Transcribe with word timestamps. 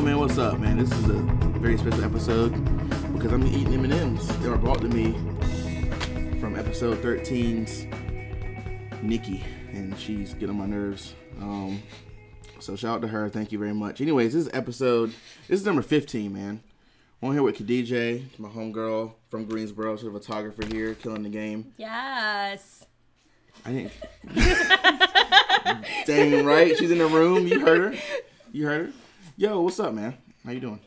Yo, 0.00 0.06
man, 0.06 0.18
what's 0.18 0.38
up, 0.38 0.58
man? 0.58 0.78
This 0.78 0.90
is 0.92 1.10
a 1.10 1.18
very 1.58 1.76
special 1.76 2.02
episode 2.02 2.52
because 3.12 3.32
I'm 3.32 3.46
eating 3.46 3.74
M&Ms. 3.84 4.28
They 4.38 4.48
were 4.48 4.56
brought 4.56 4.80
to 4.80 4.88
me 4.88 5.12
from 6.40 6.56
episode 6.58 7.02
13's 7.02 7.84
Nikki, 9.02 9.44
and 9.72 9.98
she's 9.98 10.32
getting 10.32 10.48
on 10.48 10.56
my 10.56 10.64
nerves. 10.64 11.12
Um, 11.38 11.82
so 12.60 12.76
shout 12.76 12.94
out 12.94 13.02
to 13.02 13.08
her. 13.08 13.28
Thank 13.28 13.52
you 13.52 13.58
very 13.58 13.74
much. 13.74 14.00
Anyways, 14.00 14.32
this 14.32 14.46
is 14.46 14.50
episode. 14.54 15.10
This 15.48 15.60
is 15.60 15.66
number 15.66 15.82
15, 15.82 16.32
man. 16.32 16.62
I'm 17.22 17.32
here 17.32 17.42
with 17.42 17.58
Khadija, 17.58 18.22
my 18.38 18.48
homegirl 18.48 19.12
from 19.28 19.44
Greensboro. 19.44 19.98
She's 19.98 20.06
a 20.06 20.10
photographer 20.10 20.64
here, 20.64 20.94
killing 20.94 21.24
the 21.24 21.28
game. 21.28 21.74
Yes. 21.76 22.86
I 23.66 23.72
didn't. 23.72 23.92
Dang 26.06 26.46
right, 26.46 26.74
she's 26.78 26.90
in 26.90 26.96
the 26.96 27.06
room. 27.06 27.46
You 27.46 27.60
heard 27.60 27.92
her. 27.92 28.00
You 28.50 28.64
heard 28.66 28.86
her. 28.86 28.92
Yo, 29.40 29.58
what's 29.62 29.80
up, 29.80 29.94
man? 29.94 30.14
How 30.44 30.50
you 30.50 30.60
doing? 30.60 30.78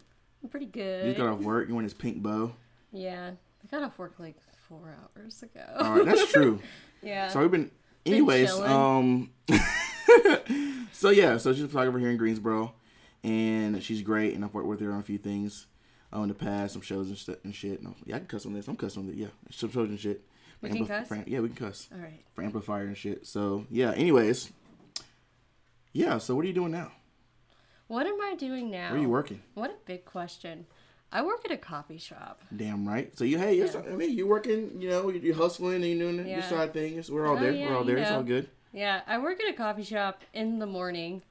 I'm 0.43 0.47
pretty 0.49 0.67
good. 0.67 1.05
You 1.07 1.13
just 1.13 1.17
got 1.17 1.27
off 1.27 1.39
work. 1.39 1.67
You 1.67 1.73
wearing 1.73 1.87
this 1.87 1.93
pink 1.95 2.21
bow. 2.21 2.53
yeah. 2.91 3.31
I 3.31 3.75
got 3.75 3.81
off 3.81 3.97
work 3.97 4.13
like 4.19 4.35
four 4.69 4.95
hours 5.17 5.41
ago. 5.41 5.65
All 5.79 5.93
right, 5.95 6.05
that's 6.05 6.31
true. 6.31 6.59
yeah. 7.01 7.29
So 7.29 7.39
we've 7.39 7.49
been, 7.49 7.71
anyways. 8.05 8.49
chilling. 8.49 8.71
um. 8.71 9.31
so 10.91 11.09
yeah, 11.09 11.37
so 11.37 11.51
she's 11.51 11.63
a 11.63 11.67
photographer 11.67 11.97
here 11.97 12.11
in 12.11 12.17
Greensboro, 12.17 12.75
and 13.23 13.81
she's 13.81 14.03
great. 14.03 14.35
And 14.35 14.45
I've 14.45 14.53
worked 14.53 14.67
with 14.67 14.81
her 14.81 14.93
on 14.93 14.99
a 14.99 15.03
few 15.03 15.17
things 15.17 15.65
uh, 16.15 16.19
in 16.19 16.27
the 16.27 16.35
past, 16.35 16.73
some 16.73 16.83
shows 16.83 17.07
and, 17.07 17.17
st- 17.17 17.39
and 17.43 17.55
shit. 17.55 17.81
No, 17.81 17.95
yeah, 18.05 18.17
I 18.17 18.19
can 18.19 18.27
cuss 18.27 18.45
on 18.45 18.53
this. 18.53 18.67
I'm 18.67 18.77
cussing 18.77 19.01
on 19.01 19.09
it. 19.09 19.15
Yeah, 19.15 19.29
some 19.49 19.71
shows 19.71 19.89
and 19.89 19.99
shit. 19.99 20.21
We 20.61 20.69
can 20.69 20.85
cuss? 20.85 21.07
for- 21.07 21.23
yeah, 21.25 21.39
we 21.39 21.47
can 21.49 21.57
cuss 21.57 21.87
All 21.91 21.97
right. 21.97 22.23
for 22.35 22.43
amplifier 22.43 22.83
and 22.85 22.95
shit. 22.95 23.25
So 23.25 23.65
yeah. 23.71 23.93
Anyways. 23.93 24.51
Yeah. 25.91 26.19
So 26.19 26.35
what 26.35 26.45
are 26.45 26.47
you 26.47 26.53
doing 26.53 26.71
now? 26.71 26.91
What 27.87 28.07
am 28.07 28.19
I 28.21 28.35
doing 28.35 28.71
now? 28.71 28.89
Where 28.91 28.99
are 28.99 29.01
you 29.01 29.09
working? 29.09 29.41
What 29.53 29.69
a 29.69 29.75
big 29.85 30.05
question. 30.05 30.65
I 31.11 31.21
work 31.21 31.41
at 31.45 31.51
a 31.51 31.57
coffee 31.57 31.97
shop. 31.99 32.41
Damn 32.55 32.87
right. 32.87 33.15
So 33.17 33.23
you, 33.23 33.37
hey, 33.37 33.55
you're, 33.55 33.69
I 33.77 33.93
mean, 33.95 34.17
you 34.17 34.25
working, 34.25 34.81
you 34.81 34.89
know, 34.89 35.09
you're 35.09 35.35
hustling 35.35 35.75
and 35.75 35.85
you're 35.85 35.99
doing 36.11 36.27
your 36.27 36.37
Yeah. 36.39 36.49
side 36.49 36.73
things. 36.73 37.11
We're 37.11 37.27
all 37.27 37.37
Oh, 37.37 37.39
there. 37.39 37.51
yeah, 37.51 37.69
We're 37.69 37.77
all 37.77 37.83
there. 37.83 37.97
It's 37.97 38.09
know. 38.09 38.17
all 38.17 38.23
good. 38.23 38.49
Yeah, 38.71 39.01
I 39.05 39.19
work 39.19 39.39
at 39.43 39.53
a 39.53 39.55
coffee 39.55 39.83
shop 39.83 40.23
in 40.33 40.57
the 40.57 40.65
morning. 40.65 41.21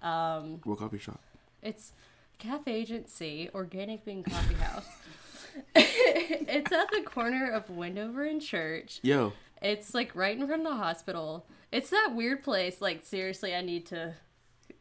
Um, 0.00 0.60
What 0.64 0.78
coffee 0.78 0.98
shop? 0.98 1.20
it's 1.60 1.92
Cafe 2.38 2.72
Agency, 2.72 3.50
Organic 3.54 4.06
Bean 4.06 4.22
Coffee 4.22 4.54
House. 4.54 4.86
it's 5.74 6.72
at 6.72 6.90
the 6.90 7.02
corner 7.04 7.50
of 7.50 7.68
Wendover 7.68 8.24
and 8.24 8.40
Church. 8.40 9.00
Yo, 9.02 9.34
It's 9.60 9.92
like 9.92 10.14
right 10.16 10.34
in 10.38 10.46
front 10.46 10.62
of 10.62 10.68
the 10.68 10.76
hospital. 10.76 11.44
It's 11.70 11.90
that 11.90 12.14
weird 12.14 12.42
place. 12.42 12.80
Like 12.80 13.04
seriously, 13.04 13.54
I 13.54 13.60
need 13.60 13.84
to 13.86 14.14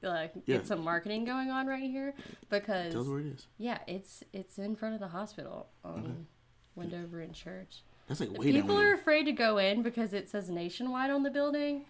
uh, 0.03 0.27
get 0.45 0.67
some 0.67 0.83
marketing 0.83 1.25
going 1.25 1.49
on 1.51 1.67
right 1.67 1.83
here 1.89 2.13
because 2.49 2.91
tell 2.93 3.01
us 3.01 3.07
where 3.07 3.19
it 3.19 3.27
is. 3.27 3.47
yeah, 3.57 3.79
it's 3.87 4.23
it's 4.33 4.57
in 4.57 4.75
front 4.75 4.93
of 4.95 4.99
the 5.01 5.07
hospital 5.09 5.69
on 5.83 6.27
Wendover 6.75 7.19
and 7.21 7.33
Church. 7.33 7.83
That's 8.07 8.19
like 8.21 8.31
way 8.37 8.51
People 8.51 8.77
are 8.79 8.93
afraid 8.93 9.25
to 9.25 9.31
go 9.31 9.57
in 9.59 9.81
because 9.83 10.13
it 10.13 10.29
says 10.29 10.49
nationwide 10.49 11.11
on 11.11 11.21
the 11.23 11.29
building, 11.29 11.85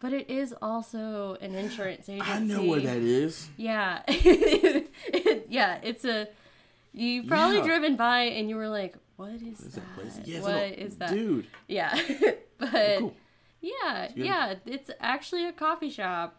but 0.00 0.12
it 0.12 0.28
is 0.28 0.54
also 0.60 1.36
an 1.40 1.54
insurance 1.54 2.08
agency. 2.08 2.30
I 2.30 2.38
know 2.40 2.62
where 2.64 2.80
that 2.80 2.98
is. 2.98 3.48
Yeah, 3.56 4.02
yeah, 5.48 5.78
it's 5.82 6.04
a. 6.04 6.28
You've 6.94 7.26
probably 7.26 7.58
Yeah. 7.58 7.64
driven 7.64 7.96
by 7.96 8.22
and 8.24 8.50
you 8.50 8.56
were 8.56 8.68
like, 8.68 8.96
"What 9.16 9.30
is, 9.30 9.58
that? 9.58 10.26
Yeah, 10.26 10.40
what 10.42 10.52
like 10.52 10.74
is 10.74 10.96
that?" 10.98 11.10
Dude, 11.10 11.46
Yeah, 11.68 11.98
but 12.58 12.98
cool. 12.98 13.14
yeah, 13.62 14.08
yeah, 14.14 14.54
it's 14.66 14.90
actually 15.00 15.46
a 15.46 15.52
coffee 15.52 15.88
shop, 15.88 16.36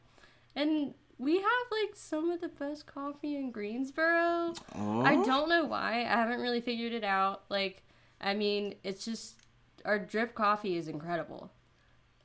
and 0.55 0.93
we 1.23 1.35
have 1.35 1.65
like 1.71 1.95
some 1.95 2.29
of 2.29 2.41
the 2.41 2.49
best 2.49 2.85
coffee 2.85 3.35
in 3.35 3.51
Greensboro. 3.51 4.53
I 4.75 5.15
oh. 5.15 5.23
don't 5.25 5.49
know 5.49 5.65
why. 5.65 6.01
I 6.01 6.15
haven't 6.15 6.39
really 6.39 6.61
figured 6.61 6.93
it 6.93 7.03
out. 7.03 7.43
Like, 7.49 7.83
I 8.21 8.33
mean, 8.33 8.75
it's 8.83 9.05
just 9.05 9.35
our 9.85 9.99
drip 9.99 10.35
coffee 10.35 10.77
is 10.77 10.87
incredible. 10.87 11.51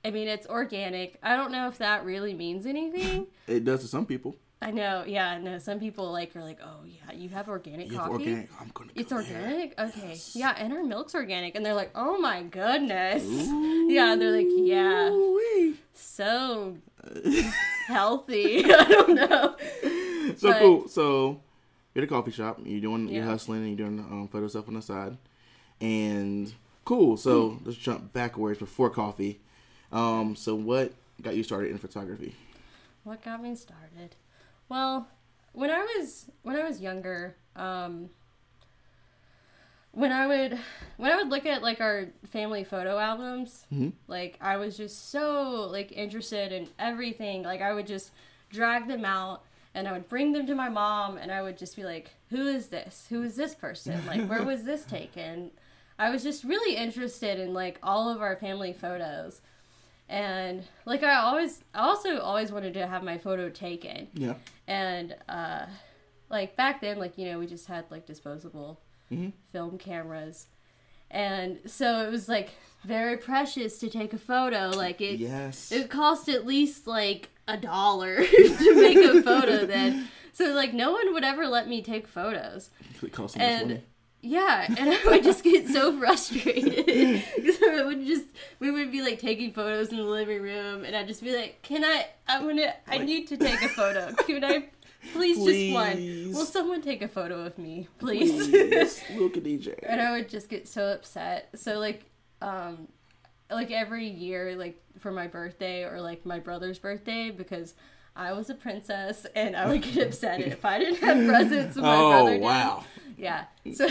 I 0.05 0.11
mean, 0.11 0.29
it's 0.29 0.47
organic. 0.47 1.19
I 1.23 1.37
don't 1.37 1.53
know 1.53 1.69
if 1.69 1.79
that 1.79 2.05
really 2.05 2.35
means 2.35 2.67
anything. 2.67 3.27
It 3.47 3.65
does 3.65 3.81
to 3.81 3.89
some 3.89 4.07
people. 4.07 4.37
I 4.61 4.73
know. 4.73 5.05
Yeah, 5.07 5.39
no. 5.39 5.59
Some 5.59 5.79
people 5.79 6.11
like 6.13 6.35
are 6.35 6.43
like, 6.43 6.59
"Oh, 6.63 6.85
yeah, 6.85 7.15
you 7.15 7.29
have 7.29 7.49
organic 7.49 7.91
You 7.91 7.99
have 7.99 8.09
coffee." 8.09 8.25
organic. 8.25 8.51
I'm 8.61 8.71
gonna. 8.75 8.91
It's 8.95 9.11
there. 9.11 9.19
organic? 9.21 9.79
Okay. 9.79 10.19
Yeah, 10.35 10.55
and 10.59 10.73
our 10.73 10.83
milk's 10.83 11.15
organic. 11.15 11.55
And 11.55 11.65
they're 11.65 11.75
like, 11.75 11.93
oh 11.95 12.19
my 12.19 12.43
goodness. 12.43 13.25
Yeah, 13.89 14.17
they're 14.17 14.37
like, 14.37 14.47
yeah, 14.51 15.09
Ooh-wee. 15.09 15.77
so 15.95 16.77
healthy. 17.89 18.65
I 18.73 18.85
don't 18.85 19.15
know. 19.15 19.57
So 20.37 20.51
But- 20.53 20.59
cool. 20.61 20.89
So 20.89 21.41
you're 21.95 22.05
at 22.05 22.11
a 22.11 22.13
coffee 22.15 22.31
shop. 22.31 22.61
You're 22.65 22.81
doing. 22.81 23.09
You're 23.09 23.25
hustling 23.25 23.61
and 23.65 23.69
you're 23.79 23.89
doing 23.89 23.99
um, 24.01 24.29
photo 24.29 24.47
stuff 24.49 24.69
on 24.69 24.75
the 24.75 24.83
side. 24.83 25.17
And 25.81 26.53
cool. 26.85 27.17
So 27.17 27.51
Hmm. 27.51 27.65
let's 27.67 27.79
jump 27.79 28.13
backwards 28.13 28.59
before 28.59 28.91
coffee. 28.91 29.41
Um. 29.93 30.37
So 30.37 30.55
what 30.55 30.93
got 31.23 31.35
you 31.37 31.43
started 31.43 31.71
in 31.71 31.79
photography? 31.79 32.35
What 33.05 33.23
got 33.25 33.43
me 33.43 33.55
started? 33.57 34.17
Well, 34.69 35.09
when 35.53 35.71
I 35.71 35.79
was 35.97 36.27
when 36.43 36.57
I 36.57 36.65
was 36.69 36.81
younger, 36.81 37.37
um 37.57 38.11
when 39.93 40.13
I 40.13 40.27
would 40.27 40.59
when 40.97 41.11
I 41.13 41.17
would 41.17 41.29
look 41.29 41.47
at 41.47 41.63
like 41.63 41.81
our 41.81 42.07
family 42.31 42.65
photo 42.65 42.99
albums, 42.99 43.67
Mhm. 43.73 43.93
like 44.07 44.37
I 44.41 44.57
was 44.57 44.77
just 44.77 45.11
so 45.11 45.69
like 45.71 45.93
interested 45.93 46.53
in 46.53 46.69
everything. 46.79 47.43
Like 47.43 47.61
I 47.63 47.73
would 47.73 47.87
just 47.87 48.11
drag 48.51 48.87
them 48.89 49.05
out 49.05 49.43
and 49.75 49.87
I 49.89 49.93
would 49.93 50.09
bring 50.09 50.33
them 50.33 50.47
to 50.47 50.55
my 50.55 50.69
mom 50.69 51.17
and 51.19 51.31
I 51.31 51.43
would 51.43 51.59
just 51.59 51.77
be 51.77 51.85
like, 51.85 52.11
"Who 52.31 52.47
is 52.47 52.69
this? 52.69 53.07
Who 53.11 53.23
is 53.23 53.37
this 53.37 53.55
person? 53.55 54.05
Like 54.07 54.27
where 54.29 54.43
was 54.45 54.65
this 54.65 54.85
taken?" 54.99 55.51
I 55.99 56.11
was 56.11 56.23
just 56.23 56.45
really 56.45 56.77
interested 56.77 57.41
in 57.41 57.53
like 57.55 57.79
all 57.83 58.09
of 58.09 58.21
our 58.23 58.37
family 58.37 58.73
photos. 58.73 59.41
And 60.09 60.63
like 60.87 61.03
I 61.03 61.17
always 61.17 61.63
I 61.75 61.81
also 61.81 62.19
always 62.21 62.51
wanted 62.53 62.75
to 62.75 62.87
have 62.87 63.03
my 63.03 63.19
photo 63.19 63.49
taken. 63.51 64.09
Yeah. 64.15 64.35
And 64.67 65.17
uh 65.29 65.67
like 66.31 66.57
back 66.57 66.81
then 66.81 66.99
like 66.99 67.19
you 67.19 67.27
know 67.31 67.39
we 67.39 67.47
just 67.47 67.67
had 67.67 67.85
like 67.91 68.07
disposable 68.07 68.81
Mhm. 69.13 69.33
film 69.53 69.79
cameras. 69.79 70.47
And 71.11 71.59
so 71.67 72.07
it 72.07 72.11
was 72.11 72.29
like 72.29 72.51
very 72.85 73.17
precious 73.17 73.79
to 73.79 73.89
take 73.89 74.13
a 74.13 74.19
photo 74.19 74.71
like 74.77 75.01
it 75.01 75.19
Yes. 75.19 75.73
it 75.73 75.89
cost 75.91 76.29
at 76.29 76.47
least 76.47 76.87
like 76.87 77.31
a 77.49 77.57
dollar 77.57 78.17
to 78.27 78.75
make 78.77 78.99
a 78.99 79.23
photo 79.23 79.65
then. 79.67 80.09
So 80.33 80.53
like 80.55 80.75
no 80.75 80.93
one 80.93 81.13
would 81.15 81.25
ever 81.25 81.47
let 81.47 81.67
me 81.69 81.83
take 81.83 82.07
photos. 82.07 82.71
It 83.03 83.15
so 83.17 83.23
much 83.23 83.37
And 83.39 83.69
money. 83.69 83.83
yeah, 84.21 84.67
and 84.79 84.91
I 84.91 84.99
would 85.07 85.25
just 85.25 85.43
get 85.43 85.67
so 85.69 85.99
frustrated 85.99 86.85
because 87.37 87.63
I 87.63 87.83
would 87.85 88.05
just 88.07 88.27
we 88.61 88.71
would 88.71 88.93
be 88.93 89.01
like 89.03 89.19
taking 89.19 89.53
photos 89.53 89.89
in 89.91 89.97
the 89.97 90.03
living 90.03 90.43
room, 90.43 90.85
and 90.85 90.95
I'd 90.95 91.09
just 91.09 91.23
be 91.25 91.35
like, 91.35 91.63
"Can 91.63 91.83
I? 91.85 92.07
I'm 92.29 92.47
gonna. 92.47 92.75
I 92.87 92.99
need 92.99 93.29
to 93.29 93.37
take 93.39 93.63
a 93.63 93.69
photo. 93.69 94.13
Can 94.27 94.45
I? 94.45 94.65
Please, 95.13 95.37
just 95.45 95.73
one. 95.75 96.33
Will 96.35 96.45
someone 96.45 96.83
take 96.83 97.03
a 97.03 97.09
photo 97.09 97.45
of 97.45 97.57
me, 97.59 97.89
please?" 97.99 98.49
Please, 98.49 99.03
look 99.17 99.37
at 99.37 99.45
DJ. 99.45 99.79
and 99.83 100.01
I 100.01 100.13
would 100.13 100.29
just 100.29 100.49
get 100.49 100.67
so 100.69 100.87
upset. 100.93 101.49
So 101.55 101.79
like, 101.79 102.05
um, 102.43 102.89
like 103.51 103.71
every 103.71 104.09
year, 104.09 104.57
like 104.57 104.81
for 104.99 105.11
my 105.13 105.27
birthday 105.29 105.85
or 105.85 106.01
like 106.01 106.27
my 106.27 106.39
brother's 106.41 106.79
birthday, 106.79 107.31
because 107.31 107.75
I 108.17 108.33
was 108.33 108.51
a 108.51 108.55
princess, 108.55 109.25
and 109.37 109.57
I 109.57 109.67
would 109.69 109.83
get 109.83 109.97
upset 110.09 110.41
if 110.41 110.65
I 110.65 110.79
didn't 110.81 110.97
have 111.01 111.27
presents. 111.29 111.77
When 111.77 111.85
my 111.85 111.97
brother 111.97 112.31
Oh 112.31 112.33
did. 112.35 112.43
wow. 112.43 112.85
Yeah. 113.17 113.45
So 113.75 113.87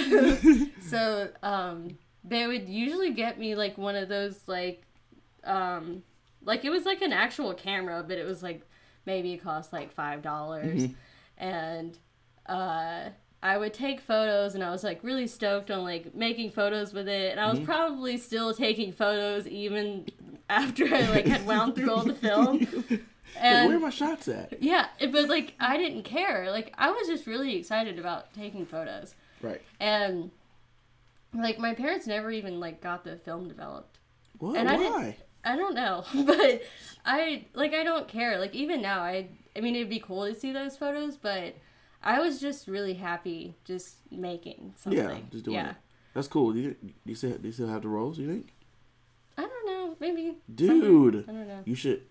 so 0.81 1.30
um 1.44 1.98
they 2.24 2.48
would 2.48 2.68
usually 2.68 3.12
get 3.13 3.39
me 3.39 3.56
like 3.56 3.77
one 3.77 3.95
of 3.95 4.10
those 4.10 4.39
like 4.48 4.83
um 5.45 6.03
like 6.44 6.65
it 6.65 6.69
was 6.69 6.86
like 6.86 7.01
an 7.01 7.13
actual 7.13 7.53
camera, 7.53 8.03
but 8.07 8.18
it 8.18 8.25
was 8.25 8.44
like 8.44 8.62
maybe 9.07 9.33
it 9.33 9.38
cost 9.42 9.74
like 9.74 9.92
five 9.92 10.21
dollars. 10.21 10.83
And 11.39 11.98
uh 12.48 13.09
I 13.42 13.57
would 13.57 13.74
take 13.74 14.01
photos 14.01 14.56
and 14.56 14.63
I 14.63 14.69
was 14.71 14.83
like 14.83 15.04
really 15.04 15.27
stoked 15.27 15.69
on 15.71 15.83
like 15.83 16.13
making 16.15 16.51
photos 16.51 16.92
with 16.94 17.07
it 17.07 17.31
and 17.31 17.39
I 17.39 17.50
was 17.51 17.59
probably 17.59 18.18
still 18.18 18.54
taking 18.54 18.92
photos 18.92 19.48
even 19.48 20.06
after 20.50 20.86
I 20.86 21.01
like 21.09 21.25
had 21.25 21.45
wound 21.45 21.75
through 21.75 21.92
all 21.92 22.04
the 22.04 22.13
film. 22.27 22.68
And 23.39 23.68
where 23.68 23.77
are 23.77 23.80
my 23.80 23.89
shots 23.92 24.27
at? 24.27 24.62
yeah, 24.62 24.88
but 25.12 25.30
like 25.30 25.53
I 25.60 25.77
didn't 25.77 26.03
care. 26.03 26.50
Like 26.51 26.74
I 26.77 26.89
was 26.92 27.07
just 27.07 27.27
really 27.27 27.56
excited 27.57 28.00
about 28.00 28.33
taking 28.33 28.65
photos. 28.65 29.13
Right. 29.42 29.62
And 29.80 30.31
like 31.33 31.60
my 31.60 31.75
parents 31.75 32.07
never 32.07 32.31
even 32.31 32.60
like 32.60 32.81
got 32.81 33.03
the 33.03 33.18
film 33.18 33.48
developed. 33.48 34.00
What? 34.39 34.57
And 34.57 34.68
I 34.68 34.77
didn't- 34.77 34.94
Why? 34.94 35.18
I 35.44 35.56
don't 35.56 35.75
know, 35.75 36.04
but 36.25 36.62
I 37.06 37.45
like 37.54 37.74
I 37.74 37.84
don't 37.84 38.07
care. 38.07 38.39
Like 38.39 38.56
even 38.56 38.81
now, 38.81 39.01
I 39.01 39.30
I 39.56 39.62
mean 39.62 39.75
it'd 39.75 39.89
be 39.89 40.00
cool 40.00 40.25
to 40.25 40.36
see 40.36 40.51
those 40.51 40.78
photos, 40.78 41.18
but 41.18 41.56
I 42.04 42.19
was 42.19 42.39
just 42.39 42.68
really 42.68 42.94
happy 42.95 43.56
just 43.66 43.98
making 44.12 44.74
something. 44.78 45.00
Yeah, 45.00 45.18
just 45.31 45.45
doing 45.45 45.56
yeah. 45.56 45.72
it. 45.72 45.75
That's 46.13 46.28
cool. 46.28 46.51
Do 46.51 46.60
you, 46.60 46.75
do 46.81 46.94
you 47.06 47.16
still 47.16 47.38
do 47.38 47.48
you 47.48 47.51
still 47.51 47.68
have 47.68 47.81
the 47.81 47.89
roles? 47.89 48.18
You 48.18 48.28
think? 48.28 48.54
I 49.38 49.42
don't 49.42 49.66
know, 49.68 49.95
maybe. 50.00 50.38
Dude, 50.54 51.25
I 51.30 51.31
don't 51.31 51.48
know. 51.48 51.62
you 51.66 51.75
should 51.75 52.01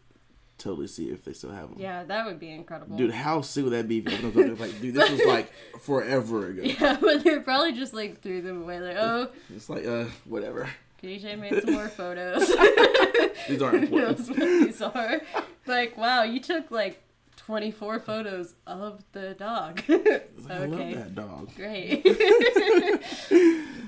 totally 0.59 0.87
see 0.87 1.11
if 1.11 1.25
they 1.25 1.33
still 1.33 1.51
have 1.51 1.71
them. 1.71 1.79
Yeah, 1.79 2.05
that 2.05 2.25
would 2.25 2.39
be 2.39 2.51
incredible. 2.51 2.97
Dude, 2.97 3.11
how 3.11 3.41
sick 3.41 3.65
would 3.65 3.73
that 3.73 3.89
be? 3.89 3.99
If 3.99 4.23
you 4.23 4.29
opened 4.29 4.59
like, 4.59 4.81
dude, 4.81 4.95
this 4.95 5.11
was 5.11 5.25
like 5.27 5.53
forever 5.81 6.49
ago. 6.49 6.63
Yeah, 6.63 6.99
but 7.01 7.25
they 7.25 7.39
probably 7.41 7.73
just 7.73 7.95
like 7.95 8.21
threw 8.21 8.43
them 8.43 8.63
away. 8.63 8.81
Like, 8.81 8.97
oh, 8.97 9.29
It's 9.55 9.69
like, 9.69 9.87
uh, 9.87 10.07
whatever. 10.25 10.69
KJ 11.07 11.39
made 11.39 11.63
some 11.63 11.75
more 11.75 11.89
photos. 12.01 12.49
These 13.49 13.63
aren't 13.63 13.85
important. 13.93 14.37
these 14.37 14.83
are? 14.83 15.21
Like, 15.67 15.97
wow, 15.97 16.25
you 16.25 16.41
took 16.41 16.71
like 16.71 17.01
24 17.37 18.01
photos 18.01 18.55
of 18.67 19.05
the 19.13 19.35
dog. 19.35 19.83
I 19.89 20.23
love 20.41 20.73
okay, 20.73 20.95
that 20.95 21.15
dog. 21.15 21.55
great. 21.55 22.05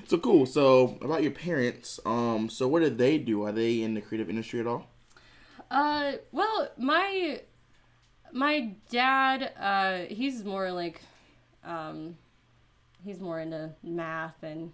So 0.07 0.17
cool. 0.17 0.45
So 0.45 0.97
about 1.01 1.23
your 1.23 1.31
parents, 1.31 1.99
um, 2.05 2.49
so 2.49 2.67
what 2.67 2.79
did 2.79 2.97
they 2.97 3.17
do? 3.17 3.43
Are 3.43 3.51
they 3.51 3.81
in 3.81 3.93
the 3.95 4.01
creative 4.01 4.29
industry 4.29 4.59
at 4.59 4.67
all? 4.67 4.87
Uh, 5.69 6.13
well, 6.31 6.69
my 6.77 7.41
my 8.31 8.71
dad, 8.89 9.51
uh, 9.59 10.13
he's 10.13 10.43
more 10.43 10.71
like, 10.71 11.01
um, 11.63 12.17
he's 13.03 13.19
more 13.19 13.39
into 13.39 13.71
math 13.83 14.41
and 14.41 14.71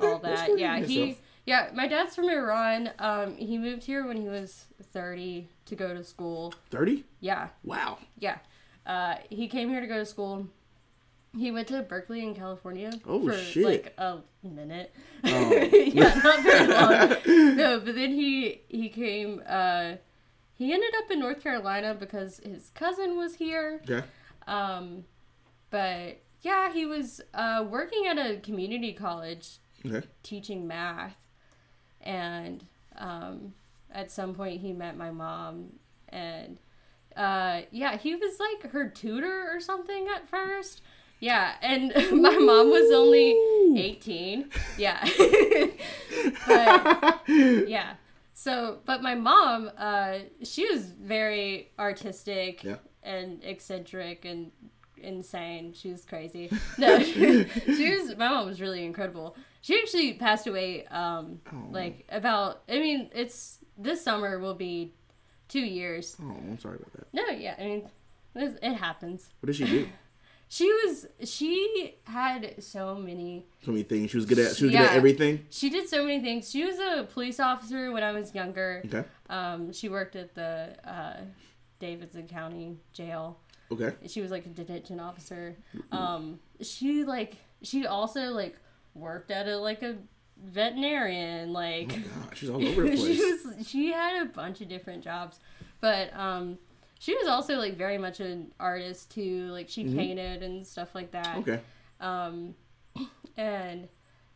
all 0.00 0.18
that. 0.18 0.58
Yeah, 0.58 0.78
he. 0.80 1.18
Yeah, 1.48 1.70
my 1.74 1.86
dad's 1.88 2.14
from 2.14 2.28
Iran. 2.28 2.90
Um, 2.98 3.34
he 3.36 3.56
moved 3.58 3.84
here 3.84 4.06
when 4.06 4.18
he 4.20 4.28
was 4.28 4.66
thirty 4.92 5.48
to 5.66 5.74
go 5.74 5.94
to 5.94 6.04
school. 6.04 6.52
Thirty? 6.70 7.04
Yeah, 7.20 7.48
Wow. 7.64 7.98
yeah. 8.18 8.38
Uh, 8.86 9.16
he 9.30 9.48
came 9.48 9.68
here 9.70 9.80
to 9.80 9.86
go 9.86 9.98
to 9.98 10.06
school. 10.06 10.46
He 11.36 11.50
went 11.50 11.68
to 11.68 11.82
Berkeley 11.82 12.22
in 12.22 12.34
California 12.34 12.90
Oh, 13.06 13.20
for 13.26 13.36
shit. 13.36 13.64
like 13.64 13.94
a 13.98 14.18
minute. 14.42 14.94
Oh. 15.24 15.50
yeah, 15.72 16.14
not 16.24 16.40
very 16.42 16.66
long. 17.26 17.56
No, 17.56 17.80
but 17.80 17.94
then 17.94 18.12
he 18.12 18.62
he 18.68 18.88
came. 18.88 19.42
Uh, 19.46 19.92
he 20.54 20.72
ended 20.72 20.92
up 20.98 21.10
in 21.10 21.18
North 21.20 21.40
Carolina 21.42 21.94
because 21.94 22.40
his 22.44 22.70
cousin 22.74 23.16
was 23.16 23.34
here. 23.36 23.80
Okay. 23.88 24.04
Um, 24.46 25.04
but 25.70 26.20
yeah, 26.42 26.72
he 26.72 26.84
was 26.86 27.20
uh, 27.34 27.64
working 27.68 28.06
at 28.06 28.18
a 28.18 28.36
community 28.40 28.92
college 28.92 29.58
Okay. 29.86 30.04
teaching 30.24 30.66
math, 30.66 31.14
and 32.02 32.64
um, 32.96 33.54
at 33.92 34.10
some 34.10 34.34
point 34.34 34.60
he 34.60 34.72
met 34.72 34.96
my 34.96 35.10
mom, 35.10 35.72
and 36.08 36.58
uh, 37.16 37.62
yeah, 37.70 37.96
he 37.96 38.14
was 38.14 38.38
like 38.38 38.70
her 38.72 38.88
tutor 38.88 39.48
or 39.52 39.60
something 39.60 40.06
at 40.14 40.28
first. 40.28 40.82
Yeah, 41.20 41.54
and 41.62 41.88
my 42.12 42.36
mom 42.38 42.70
was 42.70 42.92
only 42.92 43.32
eighteen. 43.80 44.50
Yeah, 44.76 45.02
but 46.46 47.20
yeah. 47.28 47.94
So, 48.34 48.78
but 48.84 49.02
my 49.02 49.16
mom, 49.16 49.70
uh, 49.76 50.18
she 50.44 50.64
was 50.70 50.84
very 50.92 51.70
artistic 51.78 52.62
Yeah. 52.62 52.76
and 53.02 53.42
eccentric 53.42 54.24
and 54.24 54.52
insane. 55.02 55.72
She 55.74 55.90
was 55.90 56.04
crazy. 56.04 56.50
No, 56.78 57.02
she, 57.02 57.44
was. 57.46 58.16
My 58.16 58.28
mom 58.28 58.46
was 58.46 58.60
really 58.60 58.84
incredible. 58.84 59.36
She 59.60 59.78
actually 59.78 60.14
passed 60.14 60.46
away. 60.46 60.86
Um, 60.86 61.40
Oh. 61.52 61.56
like 61.70 62.06
about. 62.10 62.62
I 62.68 62.78
mean, 62.78 63.10
it's 63.14 63.58
this 63.76 64.02
summer 64.02 64.38
will 64.38 64.54
be 64.54 64.92
two 65.48 65.60
years. 65.60 66.16
Oh, 66.22 66.30
I'm 66.30 66.58
sorry 66.58 66.76
about 66.76 66.92
that. 66.92 67.06
No, 67.12 67.26
yeah. 67.28 67.54
I 67.58 67.62
mean, 67.64 67.90
it, 68.34 68.58
it 68.62 68.74
happens. 68.74 69.28
What 69.40 69.46
did 69.48 69.56
she 69.56 69.64
do? 69.66 69.88
She 70.50 70.64
was. 70.64 71.06
She 71.24 71.96
had 72.04 72.54
so 72.64 72.94
many 72.94 73.44
So 73.62 73.70
many 73.70 73.82
things. 73.82 74.10
She 74.10 74.16
was 74.16 74.24
good 74.24 74.38
at. 74.38 74.56
She 74.56 74.64
was 74.64 74.72
good 74.72 74.80
at 74.80 74.96
everything. 74.96 75.44
She 75.50 75.68
did 75.68 75.90
so 75.90 76.02
many 76.06 76.20
things. 76.22 76.50
She 76.50 76.64
was 76.64 76.78
a 76.78 77.02
police 77.04 77.38
officer 77.38 77.92
when 77.92 78.02
I 78.02 78.12
was 78.12 78.34
younger. 78.34 78.82
Okay. 78.86 79.04
Um, 79.28 79.74
she 79.74 79.90
worked 79.90 80.16
at 80.16 80.34
the 80.34 80.74
uh, 80.88 81.20
Davidson 81.80 82.28
County 82.28 82.78
Jail. 82.94 83.38
Okay. 83.70 83.92
She 84.06 84.20
was 84.20 84.30
like 84.30 84.46
a 84.46 84.48
detention 84.50 84.98
officer. 85.00 85.56
Um, 85.92 86.38
she 86.60 87.04
like 87.04 87.36
she 87.62 87.86
also 87.86 88.30
like 88.30 88.56
worked 88.94 89.30
at 89.30 89.46
a 89.48 89.56
like 89.58 89.82
a 89.82 89.96
veterinarian. 90.42 91.52
Like 91.52 91.92
Oh 91.92 92.20
God, 92.24 92.36
she's 92.36 92.50
all 92.50 92.56
over 92.66 92.82
the 92.82 92.96
place. 92.96 93.00
she 93.00 93.32
was 93.32 93.68
she 93.68 93.92
had 93.92 94.22
a 94.22 94.26
bunch 94.26 94.60
of 94.60 94.68
different 94.68 95.02
jobs, 95.04 95.38
but 95.80 96.14
um, 96.18 96.58
she 96.98 97.14
was 97.14 97.26
also 97.28 97.56
like 97.56 97.76
very 97.76 97.98
much 97.98 98.20
an 98.20 98.52
artist 98.58 99.10
too. 99.10 99.48
Like 99.50 99.68
she 99.68 99.84
painted 99.84 100.42
and 100.42 100.66
stuff 100.66 100.94
like 100.94 101.10
that. 101.12 101.26
Mm-hmm. 101.26 101.38
okay. 101.50 101.60
Um, 102.00 102.54
and 103.36 103.88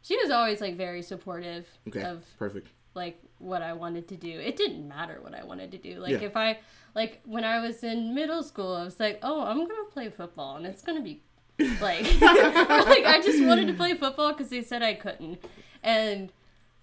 she 0.02 0.17
was 0.19 0.31
always 0.31 0.61
like 0.61 0.76
very 0.76 1.02
supportive 1.02 1.67
Okay. 1.88 2.02
of 2.02 2.25
Perfect. 2.38 2.69
like 2.94 3.20
what 3.42 3.62
I 3.62 3.72
wanted 3.72 4.08
to 4.08 4.16
do. 4.16 4.30
It 4.40 4.56
didn't 4.56 4.86
matter 4.88 5.18
what 5.20 5.34
I 5.34 5.44
wanted 5.44 5.70
to 5.72 5.78
do. 5.78 5.98
Like 6.00 6.20
Yeah. 6.20 6.28
if 6.28 6.36
I 6.36 6.58
like 6.94 7.20
when 7.24 7.44
I 7.44 7.60
was 7.60 7.82
in 7.82 8.14
middle 8.14 8.42
school, 8.42 8.74
I 8.74 8.84
was 8.84 8.98
like, 9.00 9.18
"Oh, 9.22 9.42
I'm 9.44 9.58
gonna 9.66 9.84
play 9.92 10.08
football, 10.10 10.56
and 10.56 10.66
it's 10.66 10.82
gonna 10.82 11.02
be 11.02 11.20
like 11.58 12.02
like 12.22 13.04
I 13.04 13.20
just 13.22 13.42
wanted 13.44 13.66
to 13.68 13.74
play 13.74 13.94
football 13.94 14.32
because 14.32 14.48
they 14.50 14.62
said 14.62 14.82
I 14.82 14.94
couldn't." 14.94 15.42
And 15.82 16.30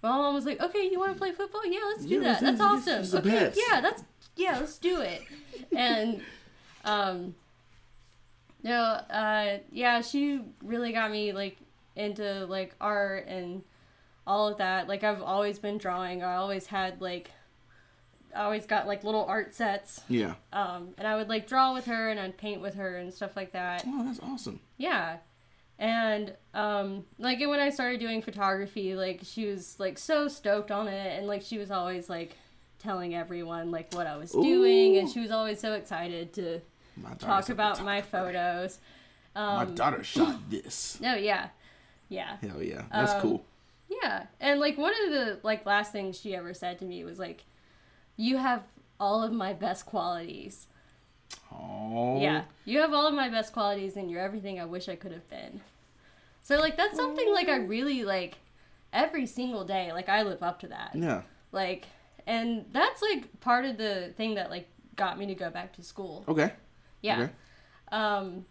my 0.02 0.10
mom 0.10 0.34
was 0.34 0.44
like, 0.46 0.60
"Okay, 0.60 0.88
you 0.90 0.98
want 0.98 1.12
to 1.12 1.18
play 1.18 1.32
football? 1.32 1.64
Yeah, 1.66 1.80
let's 1.88 2.04
do 2.04 2.14
Yeah, 2.16 2.20
that. 2.32 2.40
That's 2.42 2.60
awesome. 2.60 3.18
Okay, 3.20 3.30
best." 3.30 3.60
yeah, 3.68 3.80
that's 3.80 4.02
yeah, 4.36 4.58
let's 4.58 4.78
do 4.78 5.00
it." 5.00 5.22
and 5.74 6.20
um, 6.84 7.34
no, 8.62 8.74
uh, 8.74 9.58
yeah, 9.72 10.00
she 10.02 10.42
really 10.62 10.92
got 10.92 11.10
me 11.10 11.32
like 11.32 11.56
into 11.96 12.44
like 12.46 12.74
art 12.80 13.26
and 13.26 13.62
all 14.26 14.48
of 14.48 14.58
that. 14.58 14.88
Like 14.88 15.02
I've 15.04 15.22
always 15.22 15.58
been 15.58 15.78
drawing. 15.78 16.22
I 16.22 16.36
always 16.36 16.66
had 16.66 17.00
like 17.00 17.30
I 18.34 18.42
always 18.44 18.64
got 18.66 18.86
like 18.86 19.02
little 19.04 19.24
art 19.24 19.54
sets. 19.54 20.02
Yeah. 20.08 20.34
Um 20.52 20.94
and 20.98 21.06
I 21.06 21.16
would 21.16 21.28
like 21.28 21.46
draw 21.48 21.74
with 21.74 21.86
her 21.86 22.08
and 22.10 22.20
I'd 22.20 22.36
paint 22.36 22.60
with 22.60 22.74
her 22.74 22.96
and 22.96 23.12
stuff 23.12 23.36
like 23.36 23.52
that. 23.52 23.84
Oh, 23.86 24.04
that's 24.04 24.20
awesome. 24.20 24.60
Yeah. 24.76 25.16
And 25.78 26.34
um 26.54 27.04
like 27.18 27.40
and 27.40 27.50
when 27.50 27.60
I 27.60 27.70
started 27.70 27.98
doing 28.00 28.22
photography, 28.22 28.94
like 28.94 29.20
she 29.24 29.46
was 29.46 29.80
like 29.80 29.98
so 29.98 30.28
stoked 30.28 30.70
on 30.70 30.86
it 30.88 31.18
and 31.18 31.26
like 31.26 31.42
she 31.42 31.58
was 31.58 31.70
always 31.70 32.08
like 32.08 32.36
telling 32.78 33.14
everyone 33.14 33.70
like 33.70 33.92
what 33.94 34.06
I 34.06 34.16
was 34.16 34.30
doing 34.32 34.96
and 34.96 35.08
she 35.10 35.20
was 35.20 35.30
always 35.30 35.60
so 35.60 35.72
excited 35.74 36.32
to 36.34 36.60
talk 37.18 37.48
about 37.48 37.82
my 37.84 38.00
photos. 38.02 38.78
Um 39.34 39.56
My 39.56 39.64
daughter 39.64 40.04
shot 40.04 40.38
this. 40.50 40.98
No, 41.00 41.14
yeah. 41.30 41.48
Yeah. 42.08 42.36
Hell 42.42 42.62
yeah. 42.62 42.82
That's 42.92 43.12
Um, 43.12 43.20
cool. 43.22 43.44
Yeah, 43.90 44.26
and 44.40 44.60
like 44.60 44.78
one 44.78 44.92
of 45.04 45.10
the 45.10 45.40
like 45.42 45.66
last 45.66 45.92
things 45.92 46.18
she 46.18 46.34
ever 46.34 46.54
said 46.54 46.78
to 46.78 46.84
me 46.84 47.04
was 47.04 47.18
like, 47.18 47.44
"You 48.16 48.36
have 48.36 48.62
all 49.00 49.22
of 49.22 49.32
my 49.32 49.52
best 49.52 49.84
qualities." 49.84 50.68
Oh. 51.52 52.20
Yeah, 52.20 52.44
you 52.64 52.80
have 52.80 52.92
all 52.92 53.06
of 53.06 53.14
my 53.14 53.28
best 53.28 53.52
qualities, 53.52 53.96
and 53.96 54.10
you're 54.10 54.20
everything 54.20 54.60
I 54.60 54.64
wish 54.64 54.88
I 54.88 54.94
could 54.94 55.12
have 55.12 55.28
been. 55.28 55.60
So 56.42 56.56
like 56.58 56.76
that's 56.76 56.96
something 56.96 57.32
like 57.32 57.48
I 57.48 57.56
really 57.56 58.04
like 58.04 58.38
every 58.92 59.26
single 59.26 59.64
day. 59.64 59.92
Like 59.92 60.08
I 60.08 60.22
live 60.22 60.42
up 60.42 60.60
to 60.60 60.68
that. 60.68 60.92
Yeah. 60.94 61.22
Like, 61.52 61.86
and 62.26 62.66
that's 62.72 63.02
like 63.02 63.40
part 63.40 63.64
of 63.64 63.76
the 63.76 64.12
thing 64.16 64.34
that 64.34 64.50
like 64.50 64.68
got 64.96 65.18
me 65.18 65.26
to 65.26 65.34
go 65.34 65.50
back 65.50 65.72
to 65.74 65.82
school. 65.82 66.24
Okay. 66.28 66.52
Yeah. 67.02 67.22
Okay. 67.22 67.32
Um 67.92 68.44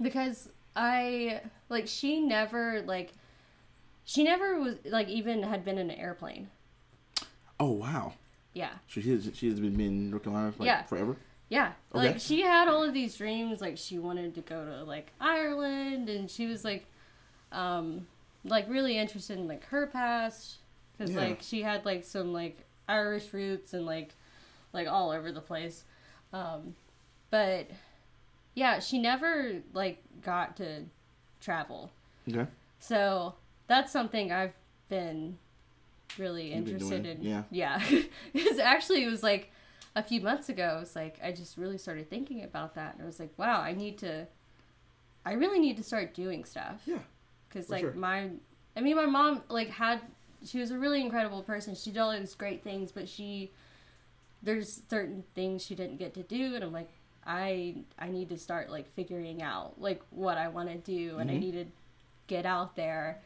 because 0.00 0.50
I 0.76 1.40
like 1.68 1.86
she 1.86 2.20
never 2.20 2.82
like 2.82 3.12
she 4.08 4.24
never 4.24 4.58
was 4.58 4.76
like 4.86 5.06
even 5.08 5.42
had 5.42 5.66
been 5.66 5.76
in 5.76 5.90
an 5.90 5.98
airplane. 5.98 6.48
Oh 7.60 7.72
wow. 7.72 8.14
Yeah. 8.54 8.70
So 8.88 9.02
she's 9.02 9.30
she's 9.34 9.60
been 9.60 9.78
in 9.78 10.10
North 10.10 10.22
Carolina 10.24 10.54
like 10.58 10.66
Yeah. 10.66 10.82
forever. 10.84 11.16
Yeah. 11.50 11.72
Okay. 11.94 12.06
Like 12.12 12.18
she 12.20 12.40
had 12.40 12.68
all 12.68 12.82
of 12.82 12.94
these 12.94 13.14
dreams 13.18 13.60
like 13.60 13.76
she 13.76 13.98
wanted 13.98 14.34
to 14.36 14.40
go 14.40 14.64
to 14.64 14.82
like 14.84 15.12
Ireland 15.20 16.08
and 16.08 16.30
she 16.30 16.46
was 16.46 16.64
like 16.64 16.86
um 17.52 18.06
like 18.44 18.66
really 18.70 18.96
interested 18.96 19.36
in 19.38 19.46
like 19.46 19.66
her 19.66 19.86
past 19.86 20.56
cuz 20.96 21.10
Yeah. 21.10 21.20
like 21.20 21.42
she 21.42 21.60
had 21.60 21.84
like 21.84 22.02
some 22.02 22.32
like 22.32 22.56
Irish 22.88 23.30
roots 23.34 23.74
and 23.74 23.84
like 23.84 24.14
like 24.72 24.88
all 24.88 25.10
over 25.10 25.32
the 25.32 25.42
place. 25.42 25.84
Um 26.32 26.76
but 27.28 27.68
yeah, 28.54 28.78
she 28.78 28.98
never 28.98 29.56
like 29.74 30.02
got 30.22 30.56
to 30.56 30.84
travel. 31.42 31.90
Okay. 32.26 32.46
So 32.78 33.34
that's 33.68 33.92
something 33.92 34.32
I've 34.32 34.54
been 34.88 35.38
really 36.18 36.54
You've 36.54 36.68
interested 36.68 37.06
in. 37.06 37.22
yeah. 37.22 37.42
Yeah. 37.50 37.80
Because 38.32 38.58
actually, 38.58 39.04
it 39.04 39.08
was 39.10 39.22
like 39.22 39.50
a 39.94 40.02
few 40.02 40.20
months 40.20 40.48
ago, 40.48 40.74
it 40.76 40.80
was 40.80 40.96
like 40.96 41.18
I 41.22 41.30
just 41.32 41.56
really 41.56 41.78
started 41.78 42.10
thinking 42.10 42.42
about 42.42 42.74
that. 42.74 42.94
And 42.94 43.02
I 43.02 43.06
was 43.06 43.20
like, 43.20 43.32
wow, 43.36 43.60
I 43.60 43.72
need 43.72 43.98
to, 43.98 44.26
I 45.24 45.32
really 45.34 45.58
need 45.60 45.76
to 45.76 45.82
start 45.82 46.14
doing 46.14 46.44
stuff. 46.44 46.80
Yeah. 46.86 46.98
Because, 47.48 47.70
like, 47.70 47.80
sure. 47.80 47.92
my, 47.92 48.28
I 48.76 48.80
mean, 48.80 48.96
my 48.96 49.06
mom, 49.06 49.42
like, 49.48 49.70
had, 49.70 50.00
she 50.44 50.58
was 50.60 50.70
a 50.70 50.78
really 50.78 51.00
incredible 51.00 51.42
person. 51.42 51.74
She 51.74 51.90
did 51.90 51.98
all 51.98 52.12
these 52.12 52.34
great 52.34 52.62
things, 52.62 52.92
but 52.92 53.08
she, 53.08 53.50
there's 54.42 54.82
certain 54.90 55.24
things 55.34 55.64
she 55.64 55.74
didn't 55.74 55.96
get 55.98 56.12
to 56.14 56.22
do. 56.22 56.54
And 56.54 56.62
I'm 56.62 56.72
like, 56.72 56.90
I, 57.26 57.76
I 57.98 58.08
need 58.08 58.28
to 58.28 58.36
start, 58.38 58.70
like, 58.70 58.86
figuring 58.94 59.42
out, 59.42 59.80
like, 59.80 60.02
what 60.10 60.36
I 60.36 60.48
want 60.48 60.68
to 60.68 60.76
do. 60.76 61.18
And 61.18 61.30
I 61.30 61.34
Mhm. 61.34 61.40
need 61.40 61.52
to 61.52 61.64
get 62.26 62.44
out 62.44 62.76
there. 62.76 63.22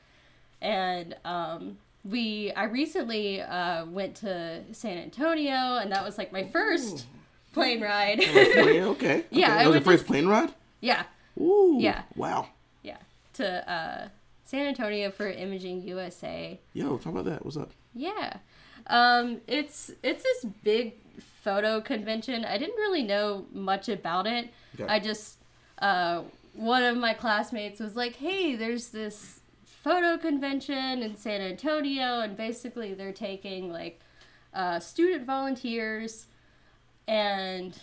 And, 0.62 1.16
um, 1.24 1.78
we 2.04 2.50
I 2.52 2.64
recently 2.64 3.40
uh, 3.40 3.86
went 3.86 4.16
to 4.16 4.62
San 4.72 4.98
Antonio, 4.98 5.76
and 5.78 5.92
that 5.92 6.02
was 6.04 6.18
like 6.18 6.32
my 6.32 6.42
first 6.42 7.06
plane 7.52 7.80
ride. 7.80 8.18
okay. 8.20 8.82
okay. 8.94 9.24
Yeah, 9.30 9.50
That 9.50 9.60
I 9.60 9.66
was 9.68 9.74
your 9.76 9.82
first 9.84 9.98
just- 9.98 10.06
plane 10.08 10.26
ride? 10.26 10.52
yeah, 10.80 11.04
Ooh. 11.40 11.76
Yeah. 11.78 12.02
Wow. 12.16 12.48
yeah, 12.82 12.96
to 13.34 13.70
uh, 13.72 14.08
San 14.44 14.66
Antonio 14.66 15.12
for 15.12 15.28
Imaging 15.30 15.82
USA. 15.86 16.58
Yo, 16.72 16.98
talk 16.98 17.12
about 17.12 17.24
that. 17.26 17.44
What's 17.44 17.56
up? 17.56 17.70
Yeah. 17.94 18.38
Um, 18.88 19.40
it's 19.46 19.92
it's 20.02 20.24
this 20.24 20.44
big 20.64 20.94
photo 21.44 21.80
convention. 21.80 22.44
I 22.44 22.58
didn't 22.58 22.76
really 22.76 23.04
know 23.04 23.46
much 23.52 23.88
about 23.88 24.26
it. 24.26 24.50
Okay. 24.74 24.92
I 24.92 24.98
just 24.98 25.38
uh, 25.78 26.22
one 26.54 26.82
of 26.82 26.96
my 26.96 27.14
classmates 27.14 27.78
was 27.78 27.94
like, 27.94 28.16
"Hey, 28.16 28.56
there's 28.56 28.88
this 28.88 29.38
photo 29.82 30.16
convention 30.16 31.02
in 31.02 31.16
San 31.16 31.40
Antonio, 31.40 32.20
and 32.20 32.36
basically 32.36 32.94
they're 32.94 33.12
taking 33.12 33.70
like 33.72 34.00
uh, 34.54 34.78
student 34.80 35.26
volunteers, 35.26 36.26
and 37.08 37.78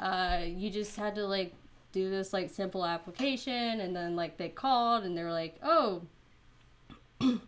uh, 0.00 0.40
you 0.44 0.70
just 0.70 0.96
had 0.96 1.14
to 1.16 1.26
like 1.26 1.52
do 1.92 2.10
this 2.10 2.32
like 2.32 2.50
simple 2.50 2.84
application, 2.84 3.80
and 3.80 3.94
then 3.94 4.16
like 4.16 4.36
they 4.36 4.48
called 4.48 5.04
and 5.04 5.16
they 5.16 5.22
were 5.22 5.32
like, 5.32 5.56
oh." 5.62 6.02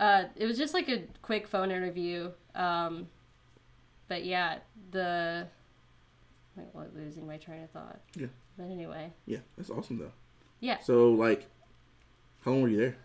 Uh, 0.00 0.24
it 0.34 0.46
was 0.46 0.58
just 0.58 0.74
like 0.74 0.88
a 0.88 1.02
quick 1.20 1.46
phone 1.46 1.70
interview. 1.70 2.28
Um, 2.56 3.06
but 4.08 4.24
yeah, 4.24 4.58
the. 4.90 5.46
What? 6.72 6.90
Losing 6.96 7.24
my 7.24 7.36
train 7.36 7.62
of 7.62 7.70
thought. 7.70 8.00
Yeah. 8.16 8.26
But 8.58 8.64
anyway, 8.64 9.12
Yeah, 9.26 9.38
that's 9.56 9.70
awesome 9.70 9.98
though. 9.98 10.10
yeah. 10.58 10.80
So 10.80 11.10
like, 11.10 11.46
how 12.44 12.52
long 12.52 12.62
were 12.62 12.68
you 12.68 12.78
there? 12.78 12.96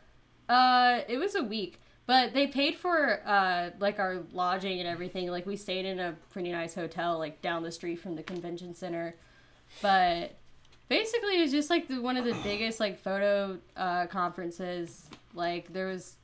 Uh, 0.49 1.01
it 1.07 1.17
was 1.17 1.35
a 1.35 1.43
week, 1.43 1.79
but 2.05 2.33
they 2.33 2.47
paid 2.47 2.75
for 2.75 3.21
uh 3.25 3.71
like 3.79 3.99
our 3.99 4.23
lodging 4.33 4.79
and 4.79 4.87
everything. 4.87 5.29
Like 5.29 5.45
we 5.45 5.55
stayed 5.55 5.85
in 5.85 5.99
a 5.99 6.15
pretty 6.31 6.51
nice 6.51 6.73
hotel 6.73 7.17
like 7.17 7.41
down 7.41 7.63
the 7.63 7.71
street 7.71 7.99
from 7.99 8.15
the 8.15 8.23
convention 8.23 8.73
center. 8.73 9.15
But 9.81 10.35
basically, 10.89 11.39
it 11.39 11.41
was 11.41 11.51
just 11.51 11.69
like 11.69 11.87
the, 11.87 12.01
one 12.01 12.17
of 12.17 12.25
the 12.25 12.35
biggest 12.43 12.79
like 12.79 12.99
photo 12.99 13.57
uh, 13.75 14.07
conferences. 14.07 15.09
Like 15.33 15.71
there 15.73 15.87
was 15.87 16.15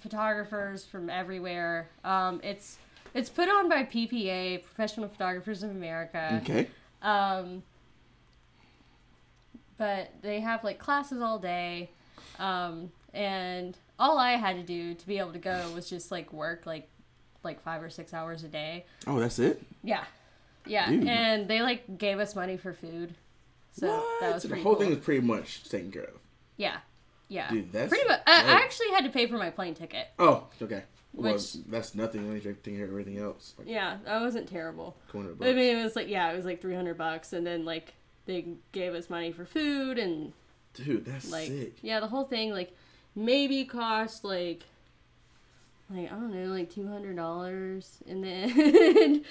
photographers 0.00 0.84
from 0.84 1.10
everywhere. 1.10 1.88
Um, 2.04 2.40
it's 2.42 2.78
it's 3.14 3.30
put 3.30 3.48
on 3.48 3.68
by 3.68 3.84
PPA, 3.84 4.62
Professional 4.62 5.08
Photographers 5.08 5.62
of 5.62 5.70
America. 5.70 6.40
Okay. 6.42 6.68
Um, 7.02 7.62
but 9.78 10.10
they 10.22 10.40
have 10.40 10.64
like 10.64 10.78
classes 10.78 11.20
all 11.20 11.38
day. 11.38 11.90
Um, 12.38 12.90
and 13.14 13.76
all 13.98 14.18
I 14.18 14.32
had 14.32 14.56
to 14.56 14.62
do 14.62 14.94
to 14.94 15.06
be 15.06 15.18
able 15.18 15.32
to 15.32 15.38
go 15.38 15.70
was 15.74 15.88
just 15.88 16.10
like 16.10 16.32
work 16.32 16.66
like 16.66 16.88
like 17.42 17.62
five 17.62 17.82
or 17.82 17.90
six 17.90 18.12
hours 18.12 18.44
a 18.44 18.48
day. 18.48 18.84
Oh, 19.06 19.18
that's 19.20 19.38
it. 19.38 19.62
Yeah. 19.82 20.04
Yeah. 20.66 20.90
Dude. 20.90 21.06
And 21.06 21.48
they 21.48 21.62
like 21.62 21.98
gave 21.98 22.18
us 22.18 22.34
money 22.34 22.56
for 22.56 22.72
food. 22.72 23.14
So 23.72 23.86
what? 23.88 24.20
that 24.20 24.34
was 24.34 24.42
So 24.42 24.48
the 24.48 24.56
whole 24.56 24.74
cool. 24.74 24.80
thing 24.80 24.90
was 24.90 24.98
pretty 24.98 25.20
much 25.20 25.68
taken 25.68 25.92
care 25.92 26.04
of. 26.04 26.20
Yeah. 26.56 26.78
Yeah. 27.28 27.50
Dude, 27.50 27.72
that's 27.72 27.88
pretty 27.90 28.08
much. 28.08 28.20
I, 28.26 28.40
I 28.42 28.52
actually 28.62 28.90
had 28.90 29.04
to 29.04 29.10
pay 29.10 29.26
for 29.26 29.36
my 29.36 29.50
plane 29.50 29.74
ticket. 29.74 30.08
Oh, 30.18 30.44
okay. 30.62 30.82
Well, 31.12 31.32
Which- 31.34 31.54
that's 31.66 31.94
nothing 31.94 32.26
when 32.28 32.40
you're 32.40 32.52
of 32.52 32.88
everything 32.90 33.18
else. 33.18 33.54
Like, 33.58 33.68
Yeah, 33.68 33.98
that 34.04 34.20
wasn't 34.20 34.48
terrible. 34.48 34.96
200 35.12 35.42
I 35.42 35.52
mean, 35.54 35.76
it 35.78 35.82
was 35.82 35.96
like 35.96 36.08
yeah, 36.08 36.30
it 36.32 36.36
was 36.36 36.44
like 36.44 36.60
three 36.60 36.74
hundred 36.74 36.98
bucks, 36.98 37.32
and 37.32 37.46
then 37.46 37.64
like 37.64 37.94
they 38.26 38.44
gave 38.72 38.94
us 38.94 39.08
money 39.08 39.32
for 39.32 39.44
food 39.44 39.98
and 39.98 40.32
Dude, 40.76 41.04
that's 41.04 41.30
like 41.30 41.48
sick. 41.48 41.74
yeah 41.82 42.00
the 42.00 42.06
whole 42.06 42.24
thing 42.24 42.50
like 42.50 42.76
maybe 43.14 43.64
cost 43.64 44.24
like 44.24 44.62
like 45.90 46.06
i 46.12 46.14
don't 46.14 46.34
know 46.34 46.52
like 46.52 46.70
$200 46.72 48.02
in 48.06 48.20
the 48.20 48.28
end 49.02 49.24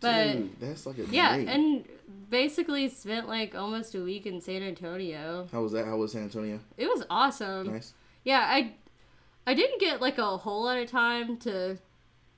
but 0.00 0.32
Dude, 0.32 0.60
that's 0.60 0.86
like 0.86 0.98
a 0.98 1.06
yeah 1.06 1.34
and 1.34 1.84
basically 2.28 2.88
spent 2.88 3.28
like 3.28 3.54
almost 3.54 3.94
a 3.94 4.02
week 4.02 4.26
in 4.26 4.40
san 4.40 4.62
antonio 4.62 5.46
how 5.52 5.62
was 5.62 5.72
that? 5.72 5.84
How 5.84 5.96
was 5.96 6.12
San 6.12 6.22
Antonio? 6.22 6.58
it 6.76 6.86
was 6.86 7.04
awesome 7.08 7.72
Nice. 7.72 7.92
yeah 8.24 8.46
i 8.48 8.72
i 9.46 9.54
didn't 9.54 9.80
get 9.80 10.00
like 10.00 10.18
a 10.18 10.36
whole 10.38 10.64
lot 10.64 10.78
of 10.78 10.90
time 10.90 11.36
to 11.38 11.78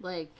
like 0.01 0.31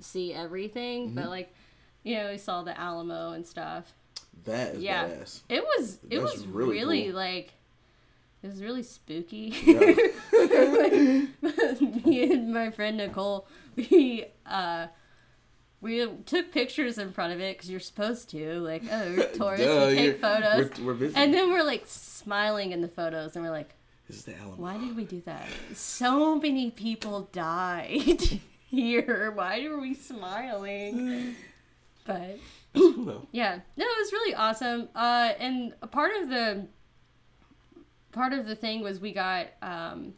see 0.00 0.32
everything 0.32 1.14
but 1.14 1.22
mm-hmm. 1.22 1.30
like 1.30 1.54
you 2.02 2.16
know 2.16 2.30
we 2.30 2.38
saw 2.38 2.62
the 2.62 2.78
alamo 2.78 3.32
and 3.32 3.46
stuff 3.46 3.92
That 4.44 4.76
is 4.76 4.82
Yeah. 4.82 5.06
badass. 5.08 5.40
It 5.48 5.62
was 5.64 5.98
it 6.08 6.20
That's 6.20 6.32
was 6.34 6.46
really 6.46 6.70
really, 6.78 7.04
cool. 7.06 7.14
like 7.14 7.52
it 8.42 8.46
was 8.48 8.62
really 8.62 8.82
spooky. 8.82 9.52
Yeah. 9.64 9.78
Me 12.04 12.32
and 12.32 12.52
my 12.52 12.70
friend 12.70 12.96
Nicole, 12.96 13.46
we 13.76 14.26
uh 14.46 14.86
we 15.80 16.06
took 16.24 16.52
pictures 16.52 16.98
in 16.98 17.12
front 17.12 17.32
of 17.32 17.40
it 17.40 17.56
because 17.56 17.70
you're 17.70 17.80
supposed 17.80 18.30
to 18.30 18.60
like 18.60 18.82
oh 18.90 19.14
we're 19.16 19.26
tourists 19.32 19.66
Duh, 19.66 19.86
we 19.88 19.94
take 19.96 20.20
photos 20.20 20.70
We're, 20.78 20.86
we're 20.86 20.94
visiting. 20.94 21.22
and 21.22 21.34
then 21.34 21.50
we're 21.52 21.62
like 21.64 21.84
smiling 21.86 22.72
in 22.72 22.80
the 22.80 22.88
photos 22.88 23.36
and 23.36 23.44
we're 23.44 23.50
like 23.50 23.74
this 24.08 24.18
is 24.18 24.24
the 24.24 24.36
Alamo. 24.36 24.56
why 24.56 24.78
did 24.78 24.96
we 24.96 25.04
do 25.04 25.20
that 25.26 25.46
so 25.74 26.36
many 26.38 26.70
people 26.70 27.28
died 27.32 28.40
here 28.68 29.30
why 29.34 29.64
are 29.64 29.78
we 29.78 29.92
smiling 29.94 31.34
but 32.06 32.38
cool 32.74 33.26
yeah 33.32 33.60
no 33.76 33.84
it 33.84 33.98
was 33.98 34.12
really 34.12 34.34
awesome 34.34 34.88
uh 34.94 35.32
and 35.38 35.74
a 35.82 35.86
part 35.86 36.12
of 36.20 36.28
the 36.28 36.66
part 38.12 38.32
of 38.32 38.46
the 38.46 38.54
thing 38.54 38.82
was 38.82 39.00
we 39.00 39.12
got 39.12 39.46
um 39.62 40.14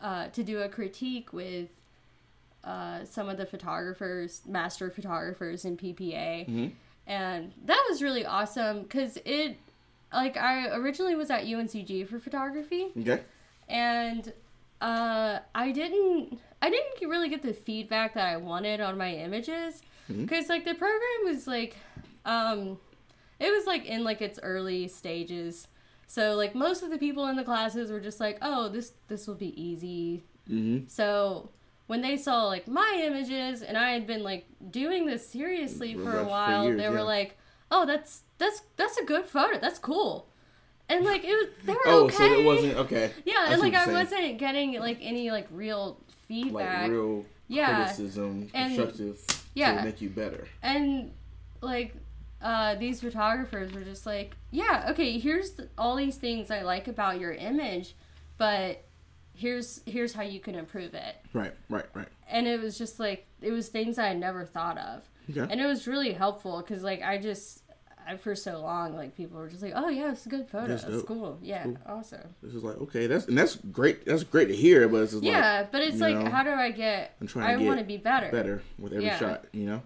uh 0.00 0.28
to 0.28 0.42
do 0.42 0.60
a 0.60 0.68
critique 0.68 1.32
with 1.32 1.68
uh 2.64 3.04
some 3.04 3.28
of 3.28 3.36
the 3.36 3.46
photographers 3.46 4.42
master 4.46 4.90
photographers 4.90 5.64
in 5.64 5.76
ppa 5.76 6.46
Mhm. 6.48 6.72
and 7.06 7.52
that 7.64 7.84
was 7.90 8.02
really 8.02 8.24
awesome 8.24 8.82
because 8.82 9.18
it 9.24 9.56
like 10.12 10.36
i 10.36 10.68
originally 10.76 11.14
was 11.14 11.30
at 11.30 11.44
uncg 11.44 12.06
for 12.08 12.18
photography 12.18 12.86
Okay. 12.98 13.22
and 13.68 14.32
uh, 14.80 15.38
I 15.54 15.70
didn't 15.70 16.40
I 16.60 16.68
didn't 16.68 17.08
really 17.08 17.28
get 17.28 17.42
the 17.42 17.52
feedback 17.54 18.14
that 18.14 18.26
I 18.26 18.36
wanted 18.36 18.80
on 18.80 18.98
my 18.98 19.14
images. 19.14 19.80
Because 20.08 20.48
like 20.48 20.64
the 20.64 20.74
program 20.74 21.24
was 21.24 21.46
like 21.46 21.76
um 22.24 22.78
it 23.40 23.50
was 23.50 23.66
like 23.66 23.84
in 23.86 24.04
like 24.04 24.20
its 24.22 24.38
early 24.42 24.88
stages 24.88 25.68
so 26.06 26.34
like 26.34 26.54
most 26.54 26.82
of 26.82 26.90
the 26.90 26.98
people 26.98 27.26
in 27.28 27.36
the 27.36 27.44
classes 27.44 27.90
were 27.90 28.00
just 28.00 28.20
like 28.20 28.38
oh 28.42 28.68
this 28.68 28.92
this 29.08 29.26
will 29.26 29.34
be 29.34 29.60
easy 29.60 30.22
Mm-hmm. 30.50 30.88
so 30.88 31.50
when 31.86 32.00
they 32.00 32.16
saw 32.16 32.46
like 32.46 32.66
my 32.66 33.00
images 33.06 33.62
and 33.62 33.78
I 33.78 33.90
had 33.92 34.08
been 34.08 34.24
like 34.24 34.44
doing 34.72 35.06
this 35.06 35.26
seriously 35.28 35.94
For 35.94 36.02
for 36.02 36.18
a 36.18 36.24
for 36.24 36.30
while, 36.30 36.64
years, 36.64 36.80
they 36.80 36.88
were 36.88 36.96
yeah. 36.96 37.02
like, 37.02 37.38
"Oh, 37.70 37.86
that's 37.86 38.22
that's 38.38 38.62
that's 38.76 38.96
a 38.96 39.04
good 39.04 39.26
photo. 39.26 39.58
That's 39.60 39.78
cool." 39.78 40.26
And 40.88 41.04
like 41.04 41.22
it 41.24 41.32
was, 41.32 41.46
they 41.64 41.72
were 41.74 41.78
Oh, 41.86 42.04
okay. 42.06 42.16
so 42.16 42.24
it 42.24 42.44
wasn't 42.44 42.74
okay. 42.78 43.12
Yeah, 43.24 43.52
and 43.52 43.60
like 43.60 43.74
I 43.74 43.84
saying. 43.84 43.96
wasn't 43.96 44.38
getting 44.38 44.80
like 44.80 44.98
any 45.00 45.30
like 45.30 45.46
real 45.52 45.96
feedback. 46.26 46.82
Like 46.82 46.90
real 46.90 47.24
Yeah. 47.46 47.76
criticism, 47.84 48.48
And- 48.52 48.74
constructive 48.74 49.20
yeah. 49.54 49.76
to 49.78 49.84
make 49.84 50.00
you 50.00 50.08
better. 50.10 50.46
and 50.62 51.12
like 51.60 51.94
uh, 52.40 52.74
these 52.74 53.00
photographers 53.00 53.72
were 53.72 53.82
just 53.82 54.04
like, 54.04 54.36
yeah, 54.50 54.88
okay, 54.90 55.18
here's 55.18 55.52
the, 55.52 55.68
all 55.78 55.94
these 55.94 56.16
things 56.16 56.50
I 56.50 56.62
like 56.62 56.88
about 56.88 57.20
your 57.20 57.32
image, 57.32 57.94
but 58.36 58.84
here's 59.34 59.80
here's 59.86 60.12
how 60.12 60.22
you 60.22 60.40
can 60.40 60.54
improve 60.56 60.94
it. 60.94 61.16
Right, 61.32 61.54
right, 61.68 61.86
right. 61.94 62.08
And 62.28 62.46
it 62.48 62.60
was 62.60 62.76
just 62.76 62.98
like 62.98 63.26
it 63.40 63.52
was 63.52 63.68
things 63.68 63.98
I 63.98 64.08
had 64.08 64.18
never 64.18 64.44
thought 64.44 64.76
of, 64.78 65.02
Okay. 65.30 65.50
and 65.52 65.60
it 65.60 65.66
was 65.66 65.86
really 65.86 66.12
helpful 66.12 66.60
because 66.60 66.82
like 66.82 67.02
I 67.02 67.18
just. 67.18 67.61
For 68.20 68.34
so 68.34 68.60
long, 68.60 68.94
like 68.96 69.16
people 69.16 69.38
were 69.38 69.48
just 69.48 69.62
like, 69.62 69.72
"Oh 69.74 69.88
yeah, 69.88 70.12
it's 70.12 70.26
a 70.26 70.28
good 70.28 70.48
photo. 70.48 70.68
That's 70.68 70.84
dope. 70.84 71.06
cool. 71.06 71.38
Yeah, 71.42 71.64
cool. 71.64 71.78
awesome. 71.86 72.34
This 72.42 72.54
is 72.54 72.62
like 72.62 72.76
okay, 72.82 73.06
that's 73.06 73.26
and 73.26 73.36
that's 73.38 73.56
great. 73.56 74.04
That's 74.04 74.22
great 74.24 74.48
to 74.48 74.56
hear, 74.56 74.88
but 74.88 74.98
it's 75.02 75.12
just 75.12 75.22
like 75.24 75.32
Yeah, 75.32 75.66
but 75.70 75.82
it's 75.82 75.98
like, 76.00 76.16
know, 76.16 76.30
how 76.30 76.42
do 76.42 76.50
I 76.50 76.70
get? 76.70 77.14
I'm 77.20 77.26
trying 77.26 77.60
I 77.60 77.64
want 77.64 77.78
to 77.80 77.84
be 77.86 77.96
better. 77.96 78.30
better 78.30 78.62
with 78.78 78.92
every 78.92 79.04
Yeah. 79.06 79.18
shot. 79.18 79.44
You 79.52 79.66
know. 79.66 79.82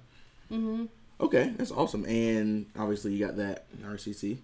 Mm-hmm. 0.50 0.84
Okay, 1.20 1.52
that's 1.56 1.70
awesome. 1.70 2.04
And 2.06 2.66
obviously 2.78 3.12
you 3.14 3.24
got 3.24 3.36
that 3.36 3.66
RCC. 3.82 4.38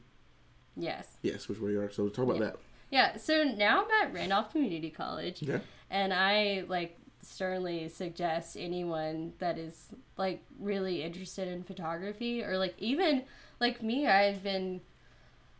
Yes. 0.76 1.06
Yes, 1.22 1.48
which 1.48 1.60
where 1.60 1.70
you 1.70 1.80
are. 1.80 1.90
So 1.90 2.08
talk 2.08 2.24
about 2.24 2.36
Yeah. 2.38 2.44
that. 2.46 2.56
Yeah. 2.90 3.16
So 3.16 3.44
now 3.44 3.84
I'm 3.84 4.06
at 4.08 4.14
Randolph 4.14 4.52
Community 4.52 4.90
College, 4.90 5.42
Yeah. 5.42 5.58
and 5.90 6.12
I 6.14 6.64
like 6.68 6.96
sternly 7.22 7.88
suggest 7.88 8.56
anyone 8.58 9.32
that 9.38 9.58
is 9.58 9.86
like 10.16 10.42
really 10.60 11.02
interested 11.02 11.48
in 11.48 11.62
photography 11.62 12.42
or 12.44 12.58
like 12.58 12.74
even 12.78 13.22
like 13.60 13.82
me, 13.82 14.06
I've 14.06 14.42
been, 14.42 14.80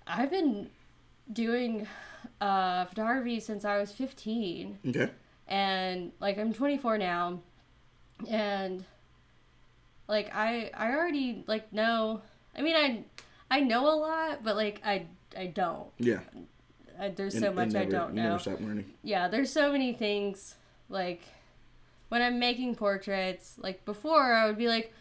I've 0.06 0.30
been 0.30 0.68
doing 1.32 1.86
uh, 2.40 2.84
photography 2.86 3.38
since 3.40 3.64
I 3.64 3.78
was 3.78 3.92
15. 3.92 4.78
Okay. 4.88 5.10
and 5.48 6.12
like 6.20 6.38
I'm 6.38 6.52
24 6.52 6.98
now, 6.98 7.38
and 8.28 8.84
like 10.08 10.34
I 10.34 10.70
I 10.74 10.92
already 10.92 11.44
like 11.46 11.72
know. 11.72 12.22
I 12.56 12.62
mean 12.62 12.76
I 12.76 13.04
I 13.50 13.60
know 13.60 13.88
a 13.88 13.94
lot, 13.96 14.42
but 14.44 14.56
like 14.56 14.80
I 14.84 15.06
I 15.36 15.46
don't. 15.46 15.88
Yeah. 15.98 16.20
I, 17.00 17.08
there's 17.08 17.38
so 17.38 17.46
and 17.46 17.56
much 17.56 17.68
I 17.70 17.80
never- 17.84 17.90
don't 17.90 18.14
know. 18.14 18.22
Never 18.24 18.38
stop 18.38 18.60
learning. 18.60 18.92
yeah, 19.02 19.28
there's 19.28 19.50
so 19.52 19.72
many 19.72 19.92
things 19.92 20.54
like 20.88 21.22
when 22.12 22.20
I'm 22.20 22.38
making 22.38 22.74
portraits, 22.74 23.54
like 23.56 23.86
before 23.86 24.34
I 24.34 24.44
would 24.46 24.58
be 24.58 24.68
like, 24.68 24.92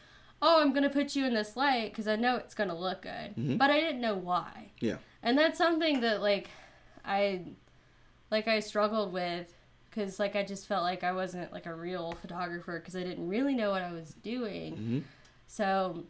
"Oh, 0.42 0.62
I'm 0.62 0.72
going 0.72 0.84
to 0.84 0.90
put 0.90 1.14
you 1.14 1.26
in 1.26 1.34
this 1.34 1.58
light 1.58 1.94
cuz 1.94 2.08
I 2.08 2.16
know 2.16 2.38
it's 2.38 2.54
going 2.56 2.70
to 2.70 2.76
look 2.76 3.02
good." 3.02 3.36
Mhm. 3.38 3.58
But 3.58 3.70
I 3.70 3.82
didn't 3.82 4.00
know 4.00 4.16
why. 4.16 4.72
Yeah. 4.80 4.96
And 5.22 5.38
that's 5.38 5.58
something 5.58 6.00
that 6.02 6.22
like 6.22 6.50
I 7.04 7.42
like 8.32 8.48
I 8.48 8.62
struggled 8.62 9.12
with 9.12 9.54
cuz 9.92 10.20
like 10.20 10.38
I 10.38 10.44
just 10.44 10.68
felt 10.68 10.84
like 10.84 11.04
I 11.04 11.12
wasn't 11.12 11.52
like 11.52 11.66
a 11.66 11.76
real 11.76 12.14
photographer 12.22 12.80
cuz 12.80 12.96
I 12.96 13.04
didn't 13.04 13.28
really 13.28 13.56
know 13.56 13.72
what 13.72 13.82
I 13.82 13.92
was 13.92 14.14
doing. 14.14 14.76
hmm 14.78 15.00
So 15.48 16.06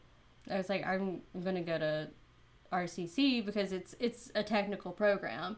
I 0.51 0.58
was 0.58 0.70
like, 0.70 0.86
I'm, 0.86 1.22
I'm 1.34 1.43
gonna 1.43 1.63
go 1.63 1.79
to 1.79 2.10
RCC 2.72 3.43
because 3.43 3.72
it's 3.72 3.96
it's 4.00 4.31
a 4.36 4.43
technical 4.43 4.91
program. 4.91 5.58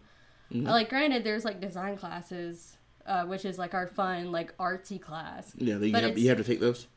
Mhm. 0.53 0.67
Like, 0.67 0.87
granted, 0.89 1.25
there's 1.25 1.43
like 1.43 1.59
design 1.59 1.97
classes, 1.97 2.77
uh, 3.05 3.25
which 3.25 3.45
is 3.45 3.57
like 3.57 3.73
our 3.73 3.87
fun 3.87 4.31
like 4.31 4.55
artsy 4.57 4.99
class. 5.01 5.53
Yeah, 5.57 5.77
you 5.77 5.93
have, 5.93 6.17
you 6.17 6.29
have 6.29 6.37
to 6.37 6.43
take 6.43 6.59
those. 6.59 6.87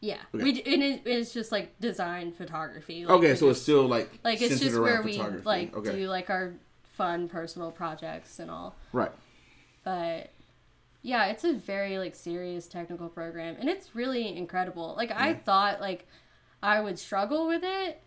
Yeah, 0.00 0.18
Okay. 0.34 0.44
we 0.44 0.50
and 0.62 0.82
it, 0.82 1.02
it's 1.06 1.32
just 1.32 1.50
like 1.50 1.78
design 1.80 2.30
photography. 2.32 3.04
Like, 3.04 3.16
Okay, 3.18 3.34
so 3.34 3.48
it's 3.50 3.60
still 3.60 3.86
like 3.86 4.10
like 4.22 4.40
it's 4.40 4.60
just 4.60 4.78
where 4.78 5.02
we 5.02 5.20
like 5.44 5.74
okay. 5.76 5.92
do 5.92 6.08
like 6.08 6.30
our 6.30 6.54
fun 6.82 7.28
personal 7.28 7.70
projects 7.70 8.38
and 8.38 8.50
all. 8.50 8.74
right. 8.92 9.12
but 9.84 10.30
yeah 11.02 11.26
it's 11.26 11.44
a 11.44 11.52
very 11.52 11.96
like 11.96 12.14
serious 12.16 12.66
technical 12.66 13.08
program 13.08 13.54
and 13.60 13.68
it's 13.68 13.94
really 13.94 14.36
incredible 14.36 14.94
like 14.96 15.12
i 15.12 15.32
thought 15.32 15.80
like 15.80 16.08
i 16.60 16.80
would 16.80 16.98
struggle 16.98 17.46
with 17.46 17.62
it 17.62 18.02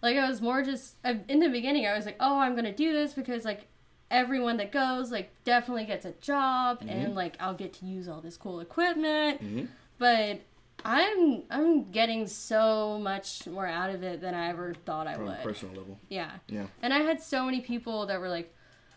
like 0.00 0.16
i 0.16 0.28
was 0.28 0.40
more 0.40 0.62
just 0.62 0.94
in 1.28 1.40
the 1.40 1.48
beginning 1.48 1.84
i 1.88 1.96
was 1.96 2.06
like 2.06 2.14
oh 2.20 2.38
i'm 2.38 2.54
gonna 2.54 2.72
do 2.72 2.92
this 2.92 3.14
because 3.14 3.44
like 3.44 3.66
everyone 4.10 4.56
that 4.58 4.70
goes 4.72 5.10
like 5.10 5.30
definitely 5.44 5.84
gets 5.84 6.04
a 6.04 6.12
job 6.20 6.78
Mm-hmm. 6.80 6.88
and 6.90 7.14
like 7.14 7.36
i'll 7.40 7.54
get 7.54 7.72
to 7.74 7.86
use 7.86 8.06
all 8.08 8.20
this 8.20 8.36
cool 8.36 8.60
equipment 8.60 9.40
hmm 9.40 9.64
but 9.98 10.40
i'm 10.84 11.42
i'm 11.50 11.90
getting 11.90 12.26
so 12.26 12.98
much 13.00 13.46
more 13.46 13.66
out 13.66 13.90
of 13.90 14.02
it 14.02 14.20
than 14.20 14.34
i 14.34 14.48
ever 14.48 14.74
thought 14.84 15.06
i 15.08 15.14
From 15.14 15.24
a 15.24 15.26
would 15.30 15.42
personal 15.42 15.74
level. 15.74 15.98
yeah 16.08 16.32
Yeah. 16.48 16.66
and 16.82 16.92
I 16.94 16.98
had 17.00 17.20
so 17.20 17.44
many 17.44 17.60
people 17.60 18.06
that 18.06 18.20
were 18.20 18.28
like, 18.28 18.52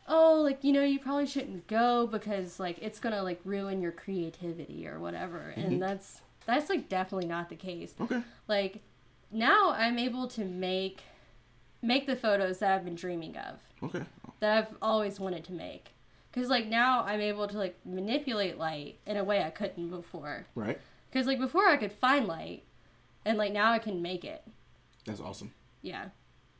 "Oh, 0.07 0.41
like 0.43 0.63
you 0.63 0.71
know, 0.73 0.83
you 0.83 0.99
probably 0.99 1.25
shouldn't 1.27 1.67
go 1.67 2.05
because 2.07 2.59
like 2.59 2.77
it's 2.81 2.99
gonna 2.99 3.23
like 3.23 3.39
ruin 3.45 3.81
your 3.81 3.91
creativity 3.93 4.87
or 4.87 4.99
whatever." 4.99 5.53
Mhm. 5.57 5.65
And 5.65 5.81
that's 5.81 6.21
that's 6.45 6.69
like 6.69 6.89
definitely 6.89 7.27
not 7.27 7.49
the 7.49 7.55
case. 7.55 7.93
Okay. 7.99 8.21
Like 8.47 8.81
now 9.31 9.71
I'm 9.71 9.97
able 9.97 10.27
to 10.29 10.43
make 10.45 11.01
make 11.81 12.05
the 12.07 12.15
photos 12.15 12.59
that 12.59 12.71
I've 12.73 12.85
been 12.85 12.95
dreaming 12.95 13.35
of, 13.37 13.59
Okay. 13.83 14.03
that 14.39 14.57
I've 14.57 14.75
always 14.81 15.19
wanted 15.19 15.43
to 15.45 15.53
make. 15.53 15.91
Cuz 16.31 16.47
like 16.49 16.67
now 16.67 17.03
I'm 17.03 17.21
able 17.21 17.47
to 17.47 17.57
like 17.57 17.77
manipulate 17.85 18.57
light 18.57 18.99
in 19.05 19.17
a 19.17 19.23
way 19.23 19.43
I 19.43 19.49
couldn't 19.49 19.89
before. 19.89 20.45
Right. 20.55 20.79
Cuz 21.11 21.25
like 21.25 21.39
before 21.39 21.67
I 21.67 21.77
could 21.77 21.91
find 21.91 22.27
light 22.27 22.63
and 23.25 23.37
like 23.37 23.51
now 23.51 23.71
I 23.71 23.79
can 23.79 24.01
make 24.01 24.23
it. 24.23 24.43
That's 25.05 25.19
awesome. 25.19 25.51
Yeah. 25.81 26.09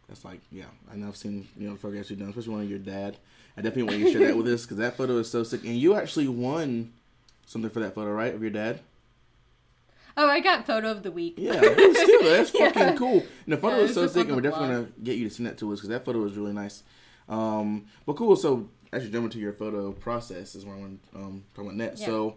That's 0.08 0.26
like, 0.26 0.40
yeah. 0.52 0.66
I 0.92 0.96
know 0.96 1.08
I've 1.08 1.16
seen, 1.18 1.48
you 1.56 1.68
know, 1.68 1.74
the 1.74 1.80
photographs 1.80 2.10
you've 2.10 2.18
done, 2.20 2.30
especially 2.30 2.54
one 2.54 2.62
of 2.64 2.70
your 2.70 2.80
dad. 2.80 3.18
I 3.56 3.62
definitely 3.62 3.84
want 3.84 4.00
you 4.00 4.06
to 4.06 4.12
share 4.12 4.28
that 4.28 4.38
with 4.38 4.48
us 4.48 4.64
because 4.64 4.78
that 4.78 4.98
photo 4.98 5.18
is 5.20 5.30
so 5.30 5.44
sick. 5.44 5.64
And 5.64 5.78
you 5.78 5.94
actually 5.94 6.28
won 6.28 6.94
something 7.46 7.70
for 7.70 7.80
that 7.82 7.94
photo, 7.94 8.12
right? 8.12 8.34
Of 8.34 8.42
your 8.42 8.50
dad? 8.50 8.80
Oh, 10.22 10.28
I 10.28 10.40
got 10.42 10.66
photo 10.68 10.92
of 10.92 11.02
the 11.04 11.12
week. 11.12 11.36
Yeah. 11.38 11.60
but 11.62 11.78
Still, 11.96 12.24
that's 12.24 12.54
Yeah. 12.60 12.72
fucking 12.74 12.98
cool. 12.98 13.24
And 13.46 13.54
the 13.54 13.58
photo 13.58 13.78
Yeah, 13.78 13.84
is 13.84 13.94
so 13.94 14.06
sick, 14.08 14.28
and 14.28 14.36
we're 14.36 14.42
definitely 14.42 14.76
blog. 14.76 14.96
to 14.96 15.02
get 15.02 15.18
you 15.18 15.30
to 15.30 15.34
send 15.34 15.48
that 15.48 15.58
to 15.60 15.72
us 15.72 15.80
because 15.80 15.90
that 15.90 16.04
photo 16.04 16.24
is 16.26 16.34
really 16.36 16.54
nice. 16.54 16.84
Um, 17.30 17.86
but 18.06 18.14
cool. 18.18 18.36
So, 18.36 18.70
actually, 18.92 19.12
jumping 19.12 19.30
to 19.32 19.40
your 19.40 19.54
photo 19.54 19.92
process 19.94 20.56
is 20.56 20.66
where 20.66 20.76
I 20.76 20.80
want 20.80 21.00
to 21.14 21.18
um, 21.18 21.44
talk 21.56 21.64
about 21.66 21.76
next. 21.76 22.02
Yeah. 22.02 22.08
So, 22.08 22.36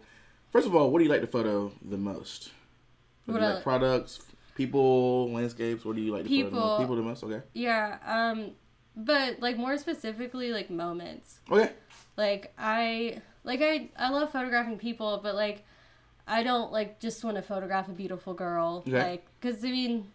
first 0.51 0.66
of 0.66 0.77
all, 0.77 0.90
what 0.90 0.99
do 1.01 1.05
you 1.05 1.11
like 1.11 1.23
to 1.23 1.27
photo 1.27 1.73
the 1.85 1.97
most? 1.99 2.51
Do 3.27 3.33
What 3.33 3.40
you 3.40 3.45
I 3.45 3.49
like 3.49 3.55
like- 3.57 3.64
products, 3.64 4.21
people, 4.55 5.31
landscapes? 5.33 5.85
What 5.85 5.97
do 5.97 6.03
you 6.03 6.12
like 6.12 6.25
to 6.25 6.29
photo 6.29 6.37
the 6.37 6.45
People. 6.51 6.61
most? 6.61 6.81
People 6.81 6.97
the 6.97 7.03
most? 7.03 7.25
Okay. 7.25 7.40
Yeah, 7.55 7.99
um 8.07 8.51
but 8.95 9.40
like 9.40 9.57
more 9.57 9.79
specifically 9.79 10.51
like 10.53 10.68
moments. 10.71 11.40
Okay. 11.51 11.73
Like 12.16 12.53
I 12.59 13.23
like 13.45 13.61
I 13.62 13.88
I 13.97 14.11
love 14.11 14.31
photographing 14.31 14.77
people, 14.79 15.21
but 15.23 15.35
like 15.35 15.64
I 16.27 16.43
don't 16.43 16.71
like 16.73 17.01
just 17.01 17.25
want 17.25 17.37
to 17.37 17.43
photograph 17.43 17.89
a 17.89 17.93
beautiful 17.93 18.35
girl 18.35 18.85
Okay. 18.87 19.11
like 19.11 19.27
cuz 19.41 19.65
I 19.65 19.71
mean 19.71 20.11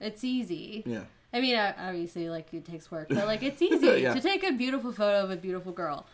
it's 0.00 0.24
easy. 0.24 0.82
Yeah. 0.86 1.04
I 1.32 1.40
mean 1.40 1.56
obviously 1.56 2.28
like 2.30 2.52
it 2.54 2.64
takes 2.64 2.90
work, 2.90 3.08
but 3.08 3.26
like 3.26 3.42
it's 3.42 3.60
easy 3.70 4.02
Yeah. 4.02 4.14
to 4.14 4.20
take 4.20 4.42
a 4.44 4.52
beautiful 4.52 4.92
photo 4.92 5.22
of 5.24 5.30
a 5.30 5.36
beautiful 5.36 5.72
girl. 5.72 6.06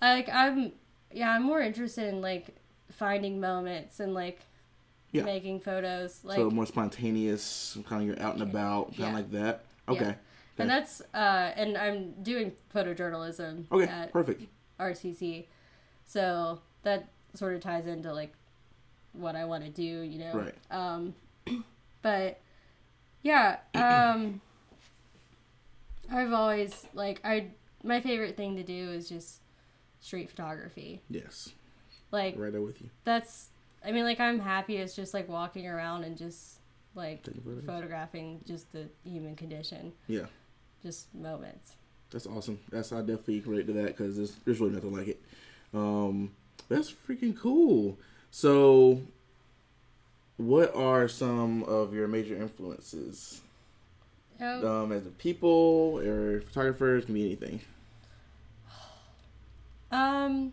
Like 0.00 0.28
I'm 0.28 0.72
yeah, 1.12 1.30
I'm 1.30 1.42
more 1.42 1.60
interested 1.60 2.12
in 2.12 2.20
like 2.20 2.54
finding 2.90 3.40
moments 3.40 4.00
and 4.00 4.12
like 4.14 4.40
Yeah. 5.12 5.22
making 5.24 5.60
photos 5.60 6.24
like 6.24 6.36
so 6.38 6.50
more 6.50 6.66
spontaneous, 6.66 7.76
kind 7.88 8.02
of 8.02 8.08
you're 8.08 8.24
out 8.26 8.34
and 8.34 8.42
about, 8.42 8.88
kind 8.88 8.98
Yeah. 8.98 9.08
of 9.08 9.14
like 9.14 9.30
that. 9.32 9.64
Okay. 9.88 10.04
Yeah. 10.04 10.14
and 10.58 10.68
that's 10.70 11.00
uh 11.14 11.52
and 11.56 11.76
I'm 11.78 12.12
doing 12.22 12.52
photojournalism 12.74 13.66
Okay. 13.72 13.90
at 13.90 14.12
Perfect. 14.12 14.42
RCC. 14.78 15.46
So 16.06 16.60
that 16.82 17.08
sort 17.34 17.54
of 17.54 17.60
ties 17.60 17.86
into 17.86 18.12
like 18.12 18.32
what 19.12 19.36
I 19.36 19.44
want 19.44 19.64
to 19.64 19.70
do, 19.70 19.82
you 19.82 20.18
know. 20.18 20.32
Right. 20.34 20.54
Um 20.70 21.14
but 22.02 22.40
yeah, 23.22 23.58
um 23.74 24.40
I've 26.10 26.32
always 26.32 26.86
like 26.94 27.20
I 27.24 27.48
my 27.82 28.00
favorite 28.00 28.36
thing 28.36 28.56
to 28.56 28.62
do 28.62 28.90
is 28.90 29.08
just 29.08 29.40
street 30.00 30.30
photography. 30.30 31.00
Yes. 31.08 31.50
Like 32.10 32.34
Right 32.38 32.52
there 32.52 32.62
with 32.62 32.80
you. 32.80 32.90
that's 33.04 33.48
I 33.84 33.92
mean 33.92 34.04
like 34.04 34.20
I'm 34.20 34.38
happy 34.40 34.76
it's 34.76 34.94
just 34.96 35.14
like 35.14 35.28
walking 35.28 35.66
around 35.66 36.04
and 36.04 36.16
just 36.16 36.58
like 36.94 37.24
photographing 37.66 38.40
just 38.46 38.70
the 38.72 38.88
human 39.04 39.36
condition, 39.36 39.92
Yeah. 40.08 40.26
just 40.82 41.14
moments. 41.14 41.76
That's 42.10 42.26
awesome. 42.26 42.58
That's 42.70 42.90
I 42.92 42.98
definitely 43.00 43.40
relate 43.40 43.66
to 43.68 43.72
that 43.74 43.86
because 43.96 44.16
there's 44.16 44.32
there's 44.44 44.58
really 44.60 44.72
nothing 44.74 44.92
like 44.92 45.06
it. 45.08 45.22
Um, 45.72 46.32
that's 46.68 46.90
freaking 46.90 47.36
cool. 47.38 47.96
So, 48.30 49.02
what 50.36 50.74
are 50.74 51.08
some 51.08 51.64
of 51.64 51.92
your 51.92 52.08
major 52.08 52.36
influences? 52.36 53.40
Oh, 54.40 54.82
Um, 54.84 54.92
as 54.92 55.06
a 55.06 55.10
people 55.10 56.00
or 56.02 56.40
photographers, 56.40 57.04
can 57.04 57.14
be 57.14 57.26
anything. 57.26 57.60
Um. 59.90 60.52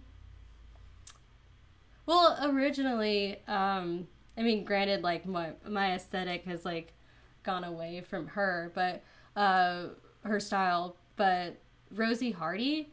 Well, 2.06 2.38
originally, 2.42 3.38
um, 3.48 4.08
I 4.38 4.42
mean, 4.42 4.64
granted, 4.64 5.04
like 5.04 5.26
my 5.26 5.52
my 5.68 5.94
aesthetic 5.94 6.46
has 6.46 6.66
like 6.66 6.94
gone 7.44 7.64
away 7.64 8.02
from 8.02 8.28
her, 8.28 8.72
but 8.74 9.04
uh, 9.36 9.88
her 10.24 10.40
style. 10.40 10.96
But 11.16 11.58
Rosie 11.92 12.32
Hardy, 12.32 12.90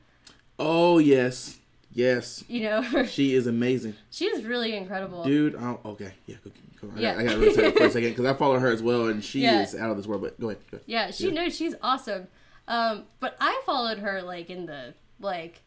Oh 0.58 0.98
yes, 0.98 1.58
yes, 1.94 2.44
you 2.48 2.62
know, 2.62 3.04
she 3.06 3.34
is 3.34 3.46
amazing, 3.46 3.94
she's 4.10 4.44
really 4.44 4.76
incredible. 4.76 5.24
dude. 5.24 5.54
Oh, 5.54 5.80
okay, 5.84 6.12
yeah, 6.26 6.36
go, 6.44 6.50
go, 6.80 6.92
I, 6.96 7.00
Yeah. 7.00 7.14
got, 7.14 7.20
I 7.20 7.24
got 7.24 7.30
to 7.34 7.38
really 7.40 7.70
for 7.72 7.84
a 7.84 7.90
second 7.90 8.08
because 8.10 8.26
I 8.26 8.34
follow 8.34 8.58
her 8.58 8.68
as 8.70 8.82
well, 8.82 9.08
and 9.08 9.24
she 9.24 9.40
Yeah. 9.40 9.62
is 9.62 9.74
out 9.74 9.90
of 9.90 9.96
this 9.96 10.06
world. 10.06 10.22
But 10.22 10.38
go 10.40 10.50
ahead. 10.50 10.60
Go 10.70 10.76
ahead. 10.76 10.84
Yeah, 10.86 11.10
she 11.10 11.28
Yeah. 11.28 11.32
knows 11.42 11.56
she's 11.56 11.74
awesome. 11.82 12.28
Um, 12.68 13.04
but 13.20 13.36
I 13.40 13.62
followed 13.66 13.98
her 13.98 14.22
like 14.22 14.50
in 14.50 14.66
the 14.66 14.94
like 15.20 15.62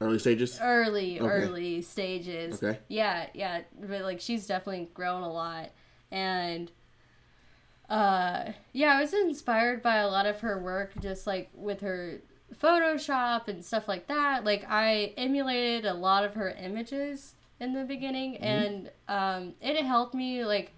Early 0.00 0.18
stages. 0.18 0.58
early 0.60 1.20
Okay. 1.20 1.30
early 1.30 1.80
stages 1.80 2.62
Okay. 2.62 2.78
yeah 2.88 3.28
yeah 3.32 3.62
but 3.80 4.02
like 4.02 4.20
she's 4.20 4.46
definitely 4.46 4.90
grown 4.92 5.22
a 5.22 5.32
lot 5.32 5.70
and 6.10 6.70
uh 7.88 8.50
yeah 8.72 8.96
i 8.96 9.00
was 9.00 9.14
inspired 9.14 9.82
by 9.82 9.96
a 9.96 10.08
lot 10.08 10.26
of 10.26 10.40
her 10.40 10.58
work 10.58 10.92
just 11.00 11.26
like 11.26 11.48
with 11.54 11.80
her 11.80 12.20
photoshop 12.60 13.48
and 13.48 13.64
stuff 13.64 13.88
like 13.88 14.06
that 14.06 14.44
like 14.44 14.64
i 14.68 15.12
emulated 15.16 15.84
a 15.84 15.94
lot 15.94 16.24
of 16.24 16.34
her 16.34 16.50
images 16.50 17.34
in 17.60 17.72
the 17.72 17.84
beginning 17.84 18.36
and 18.38 18.90
um 19.08 19.54
it 19.60 19.82
helped 19.84 20.14
me 20.14 20.44
like 20.44 20.72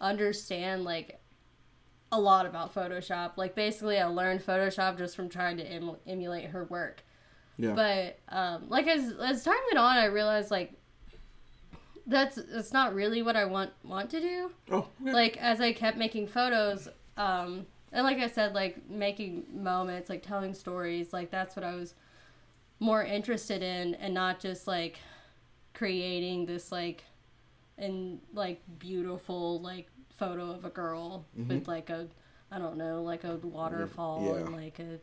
understand 0.00 0.84
like 0.84 1.20
a 2.12 2.20
lot 2.20 2.46
about 2.46 2.74
photoshop 2.74 3.32
like 3.36 3.54
basically 3.54 3.98
i 3.98 4.04
learned 4.04 4.40
photoshop 4.40 4.96
just 4.98 5.16
from 5.16 5.28
trying 5.28 5.56
to 5.56 5.64
em- 5.64 5.96
emulate 6.06 6.46
her 6.50 6.64
work 6.64 7.02
Yeah. 7.56 7.72
but 7.74 8.18
um, 8.28 8.68
like 8.68 8.86
as 8.86 9.12
as 9.20 9.44
time 9.44 9.54
went 9.68 9.78
on, 9.78 9.96
I 9.96 10.06
realized 10.06 10.50
like 10.50 10.72
that's 12.06 12.36
that's 12.52 12.72
not 12.72 12.94
really 12.94 13.22
what 13.22 13.36
I 13.36 13.44
want 13.46 13.70
want 13.82 14.10
to 14.10 14.20
do. 14.20 14.50
oh. 14.70 14.88
Okay. 15.02 15.12
Like 15.12 15.36
as 15.38 15.60
I 15.60 15.72
kept 15.72 15.96
making 15.96 16.26
photos, 16.26 16.88
um, 17.16 17.66
and 17.94 18.04
like 18.04 18.18
I 18.18 18.28
said, 18.28 18.52
like 18.54 18.90
making 18.90 19.44
moments, 19.54 20.10
like 20.10 20.22
telling 20.22 20.52
stories, 20.52 21.12
like 21.14 21.30
that's 21.30 21.56
what 21.56 21.64
I 21.64 21.74
was 21.74 21.94
more 22.80 23.02
interested 23.02 23.62
in, 23.62 23.94
and 23.94 24.12
not 24.12 24.38
just 24.40 24.66
like 24.66 24.98
creating 25.72 26.46
this 26.46 26.70
like 26.70 27.04
and 27.78 28.20
like 28.32 28.60
beautiful 28.78 29.60
like 29.60 29.88
photo 30.18 30.50
of 30.50 30.64
a 30.64 30.70
girl 30.70 31.24
with 31.48 31.66
like 31.66 31.90
a 31.90 32.06
I 32.52 32.58
don't 32.58 32.76
know 32.76 33.02
like 33.02 33.24
a 33.24 33.36
waterfall 33.36 34.22
Yeah. 34.26 34.44
and 34.44 34.52
like 34.56 34.78
a 34.78 34.98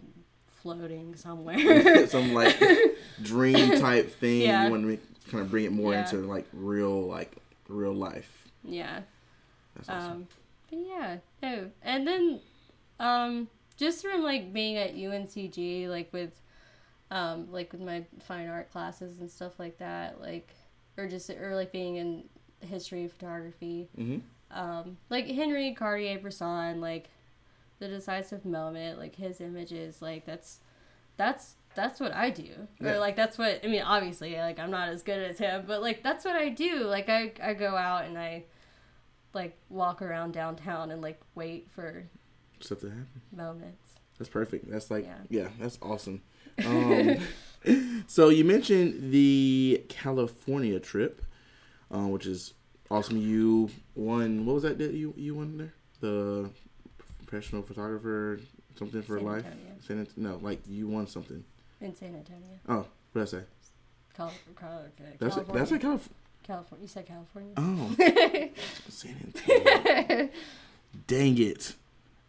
floating 0.62 1.16
somewhere. 1.16 2.08
Some 2.08 2.34
like 2.34 2.62
dream 3.22 3.80
type 3.80 4.12
thing. 4.12 4.42
Yeah. 4.44 4.66
You 4.66 4.72
want 4.72 4.84
to 4.84 5.00
kind 5.32 5.42
of 5.44 5.50
bring 5.52 5.66
it 5.66 5.72
more 5.72 5.92
Yeah. 5.94 6.02
into 6.04 6.18
like 6.28 6.46
real 6.54 7.08
like 7.08 7.36
real 7.68 7.94
life. 7.94 8.48
yeah. 8.64 9.02
That's 9.76 9.88
awesome. 9.90 10.12
Um, 10.12 10.28
but 10.70 10.80
yeah, 10.80 11.18
no, 11.42 11.72
and 11.82 12.06
then, 12.06 12.40
um, 13.02 13.48
just 13.78 14.02
from 14.02 14.22
like 14.24 14.54
being 14.54 14.78
at 14.78 14.96
UNCG, 14.96 15.90
like 15.90 16.12
with, 16.14 16.40
um, 17.10 17.52
like 17.52 17.72
with 17.74 17.82
my 17.82 18.06
fine 18.20 18.48
art 18.48 18.72
classes 18.72 19.20
and 19.20 19.30
stuff 19.30 19.60
like 19.60 19.78
that, 19.80 20.22
like, 20.22 20.54
or 20.98 21.08
just 21.08 21.30
or 21.30 21.56
like 21.56 21.72
being 21.72 21.96
in 21.96 22.24
history 22.62 23.04
of 23.06 23.12
photography, 23.12 23.90
hmm 23.96 24.18
um, 24.54 24.98
like 25.10 25.28
Henri 25.30 25.74
Cartier-Bresson, 25.74 26.82
like 26.82 27.10
the 27.80 27.88
decisive 27.88 28.44
moment, 28.44 29.00
like 29.00 29.16
his 29.16 29.40
images, 29.40 30.02
like 30.02 30.26
that's, 30.26 30.60
that's 31.16 31.56
that's 31.74 32.02
what 32.02 32.14
I 32.14 32.30
do, 32.32 32.50
Yeah. 32.82 32.92
or 32.96 33.00
like 33.00 33.16
that's 33.16 33.38
what 33.38 33.62
I 33.64 33.68
mean. 33.68 33.82
Obviously, 33.82 34.36
like 34.36 34.60
I'm 34.60 34.70
not 34.72 34.90
as 34.90 35.04
good 35.04 35.24
as 35.24 35.38
him, 35.40 35.64
but 35.66 35.82
like 35.82 36.04
that's 36.04 36.26
what 36.26 36.36
I 36.36 36.50
do. 36.50 36.80
Like 36.84 37.08
I 37.08 37.32
I 37.42 37.54
go 37.54 37.78
out 37.78 38.04
and 38.04 38.18
I, 38.18 38.44
like 39.34 39.58
walk 39.70 40.02
around 40.02 40.34
downtown 40.34 40.92
and 40.92 41.02
like 41.02 41.22
wait 41.34 41.70
for 41.72 42.04
Stuff 42.64 42.80
that 42.82 42.90
happened. 42.90 43.22
moments. 43.36 43.84
That's 44.18 44.30
perfect. 44.30 44.70
That's 44.70 44.92
like 44.92 45.06
Yeah. 45.06 45.18
yeah, 45.30 45.48
that's 45.60 45.78
awesome. 45.82 46.22
Um, 46.66 47.18
so 48.08 48.30
you 48.30 48.44
mentioned 48.44 49.12
the 49.12 49.84
California 49.90 50.80
trip, 50.80 51.22
uh, 51.90 52.00
which 52.08 52.26
is 52.26 52.54
awesome. 52.92 53.18
You 53.18 53.70
won. 53.96 54.46
What 54.46 54.54
was 54.56 54.64
that 54.64 54.78
that 54.80 54.92
you 54.94 55.14
you 55.18 55.36
won 55.36 55.58
there? 55.58 55.74
The 56.02 56.50
professional 57.26 57.62
photographer 57.64 58.40
something 58.78 59.02
for 59.02 59.18
San 59.18 59.26
life. 59.26 59.46
San 59.88 60.08
no, 60.18 60.38
like 60.42 60.62
you 60.68 60.88
won 60.88 61.08
something. 61.08 61.44
In 61.80 61.96
San 61.96 62.16
Antonio, 62.16 62.60
Oh, 62.68 62.86
what 63.14 63.14
did 63.14 63.22
I 63.22 63.26
say? 63.26 63.44
Cal- 64.16 64.34
Cal- 64.56 64.86
That's 65.20 65.36
California. 65.36 65.66
that's 65.66 65.82
Calif- 65.84 66.10
California. 66.44 66.84
You 66.84 66.88
said 66.90 67.06
California. 67.08 67.54
Oh, 67.58 67.96
San 68.90 69.16
Antonio. 69.26 70.30
Dang 71.08 71.38
it. 71.42 71.76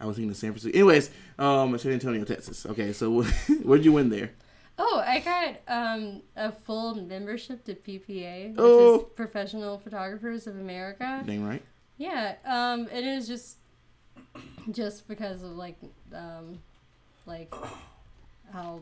I 0.02 0.06
was 0.06 0.16
thinking 0.16 0.30
of 0.30 0.36
San 0.36 0.50
Francisco. 0.52 0.76
Anyways, 0.76 1.10
um, 1.38 1.78
San 1.78 1.92
Antonio, 1.92 2.24
Texas. 2.24 2.66
Okay, 2.66 2.92
so 2.92 3.22
where'd 3.62 3.84
you 3.84 3.92
win 3.92 4.08
there? 4.10 4.32
Oh, 4.78 5.02
I 5.06 5.20
got 5.20 5.56
um, 5.68 6.22
a 6.36 6.50
full 6.50 6.94
membership 6.96 7.64
to 7.66 7.74
PPA, 7.74 8.50
which 8.50 8.56
Oh. 8.58 8.96
is 9.00 9.04
Professional 9.14 9.78
Photographers 9.78 10.46
of 10.46 10.56
America. 10.58 11.22
Dang 11.24 11.46
right. 11.46 11.62
Yeah, 11.98 12.34
um, 12.44 12.88
it 12.88 13.04
is 13.04 13.28
just 13.28 13.58
just 14.70 15.06
because 15.08 15.42
of 15.42 15.50
like 15.52 15.76
um, 16.14 16.58
like 17.26 17.54
how 18.52 18.80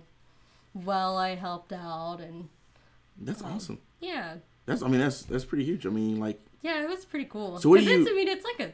well 0.74 1.16
I 1.18 1.34
helped 1.34 1.72
out 1.72 2.18
and 2.20 2.48
That's 3.20 3.42
Um, 3.42 3.52
awesome. 3.54 3.78
yeah, 4.00 4.36
That's 4.66 4.82
I 4.82 4.88
mean 4.88 5.00
that's 5.00 5.22
that's 5.24 5.44
pretty 5.44 5.64
huge. 5.64 5.86
I 5.86 5.90
mean 5.90 6.18
like 6.20 6.40
yeah, 6.62 6.82
it 6.82 6.88
was 6.88 7.04
pretty 7.04 7.24
cool. 7.26 7.58
So 7.58 7.68
what 7.68 7.80
do 7.80 7.86
you- 7.86 8.08
I 8.08 8.14
mean, 8.14 8.28
it's 8.28 8.44
like 8.44 8.60
a 8.60 8.72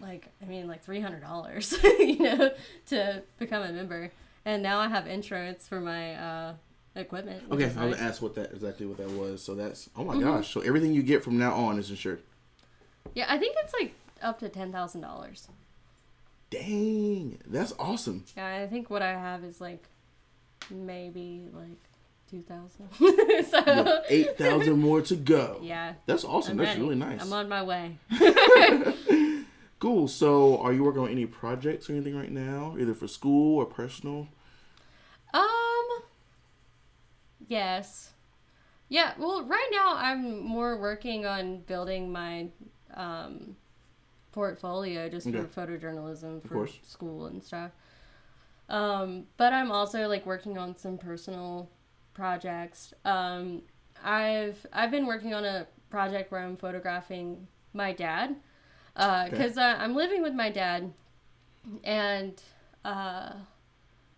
like 0.00 0.28
I 0.42 0.44
mean 0.46 0.68
like 0.68 0.82
three 0.82 1.00
hundred 1.00 1.22
dollars, 1.22 1.74
you 1.98 2.18
know, 2.18 2.50
to 2.88 3.22
become 3.38 3.62
a 3.62 3.72
member, 3.72 4.10
and 4.44 4.62
now 4.62 4.78
I 4.78 4.88
have 4.88 5.06
insurance 5.06 5.66
for 5.66 5.80
my 5.80 6.14
uh, 6.14 6.54
equipment. 6.94 7.44
okay, 7.50 7.64
I'm 7.64 7.74
nice. 7.90 7.94
gonna 7.96 7.96
ask 8.08 8.22
what 8.22 8.34
that 8.36 8.52
exactly 8.52 8.86
what 8.86 8.98
that 8.98 9.10
was. 9.10 9.42
So 9.42 9.54
that's 9.54 9.88
oh 9.96 10.04
my 10.04 10.14
Mhm. 10.14 10.20
gosh. 10.22 10.52
So 10.52 10.60
everything 10.60 10.92
you 10.92 11.02
get 11.02 11.22
from 11.24 11.38
now 11.38 11.52
on 11.54 11.78
is 11.78 11.90
insured. 11.90 12.22
Yeah, 13.14 13.26
I 13.28 13.38
think 13.38 13.56
it's 13.62 13.72
like 13.80 13.94
up 14.22 14.38
to 14.40 14.48
ten 14.48 14.72
thousand 14.72 15.00
dollars. 15.02 15.48
Dang, 16.50 17.38
that's 17.46 17.72
awesome. 17.78 18.24
Yeah, 18.36 18.46
I 18.62 18.66
think 18.68 18.88
what 18.88 19.02
I 19.02 19.12
have 19.12 19.42
is 19.44 19.60
like 19.60 19.84
maybe 20.70 21.48
like 21.52 21.78
two 22.30 22.42
thousand. 22.42 22.88
so 23.50 23.62
have 23.62 24.04
Eight 24.08 24.36
thousand 24.38 24.78
more 24.78 25.00
to 25.02 25.16
go. 25.16 25.58
yeah, 25.62 25.94
That's 26.06 26.24
awesome. 26.24 26.52
I'm 26.52 26.56
that's 26.58 26.68
ready. 26.70 26.80
really 26.82 26.94
nice. 26.96 27.20
I'm 27.22 27.32
on 27.32 27.48
my 27.48 27.62
way. 27.62 27.98
Cool. 29.78 30.08
So 30.08 30.58
are 30.58 30.72
you 30.72 30.84
working 30.84 31.02
on 31.02 31.08
any 31.10 31.26
projects 31.26 31.88
or 31.88 31.92
anything 31.92 32.16
right 32.16 32.30
now, 32.32 32.76
either 32.78 32.94
for 32.94 33.08
school 33.08 33.58
or 33.58 33.66
personal? 33.66 34.28
Um. 35.34 35.86
Yes. 37.48 38.12
Yeah. 38.88 39.12
Well, 39.18 39.44
right 39.44 39.68
now 39.72 39.94
I'm 39.96 40.40
more 40.40 40.78
working 40.80 41.26
on 41.26 41.60
building 41.60 42.10
my 42.12 42.48
um, 42.94 43.56
portfolio 44.32 45.08
just 45.08 45.26
Okay. 45.26 45.42
for 45.42 45.46
photojournalism 45.46 46.44
for 46.46 46.68
school 46.82 47.26
and 47.26 47.42
stuff. 47.42 47.72
Um, 48.68 49.26
but 49.36 49.52
I'm 49.52 49.70
also 49.70 50.08
like 50.08 50.26
working 50.26 50.58
on 50.58 50.76
some 50.76 50.98
personal 50.98 51.70
projects. 52.14 52.94
Um, 53.04 53.62
I've 54.02 54.66
I've 54.72 54.90
been 54.90 55.06
working 55.06 55.34
on 55.34 55.44
a 55.44 55.66
project 55.90 56.32
where 56.32 56.42
I'm 56.42 56.56
photographing 56.56 57.46
my 57.72 57.92
dad 57.92 58.36
because 58.96 59.58
uh, 59.58 59.76
I'm 59.78 59.94
living 59.94 60.22
with 60.22 60.34
my 60.34 60.50
dad, 60.50 60.92
and 61.84 62.40
uh, 62.84 63.32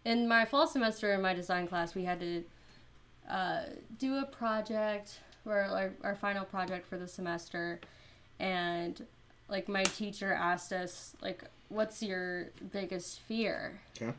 in 0.05 0.29
my 0.29 0.45
fall 0.45 0.67
semester 0.67 1.13
in 1.13 1.21
my 1.21 1.35
design 1.35 1.67
class, 1.67 1.95
we 1.95 2.05
had 2.05 2.21
to 2.21 2.45
uh, 3.29 3.63
do 3.99 4.17
a 4.19 4.25
project 4.25 5.21
or 5.45 5.59
our, 5.61 5.93
our 6.05 6.15
final 6.15 6.45
project 6.45 6.87
for 6.87 6.97
the 6.97 7.09
semester, 7.09 7.81
and 8.39 9.05
like 9.49 9.69
my 9.69 9.83
teacher 9.83 10.33
asked 10.33 10.73
us 10.73 11.17
like, 11.21 11.43
"What's 11.69 12.03
your 12.03 12.51
biggest 12.73 13.21
fear?" 13.21 13.81
Okay. 14.01 14.13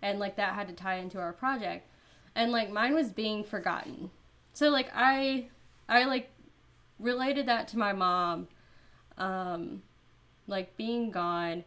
and 0.00 0.18
like 0.20 0.36
that 0.36 0.54
had 0.54 0.68
to 0.68 0.74
tie 0.74 0.96
into 0.96 1.18
our 1.18 1.32
project 1.32 1.88
and 2.36 2.52
like 2.52 2.70
mine 2.70 2.94
was 2.94 3.10
being 3.10 3.42
forgotten 3.42 4.10
so 4.52 4.68
like 4.68 4.88
i 4.94 5.48
i 5.88 6.04
like 6.04 6.30
related 7.00 7.46
that 7.46 7.66
to 7.66 7.76
my 7.78 7.92
mom 7.92 8.46
um 9.16 9.82
like 10.48 10.76
being 10.76 11.10
gone 11.12 11.62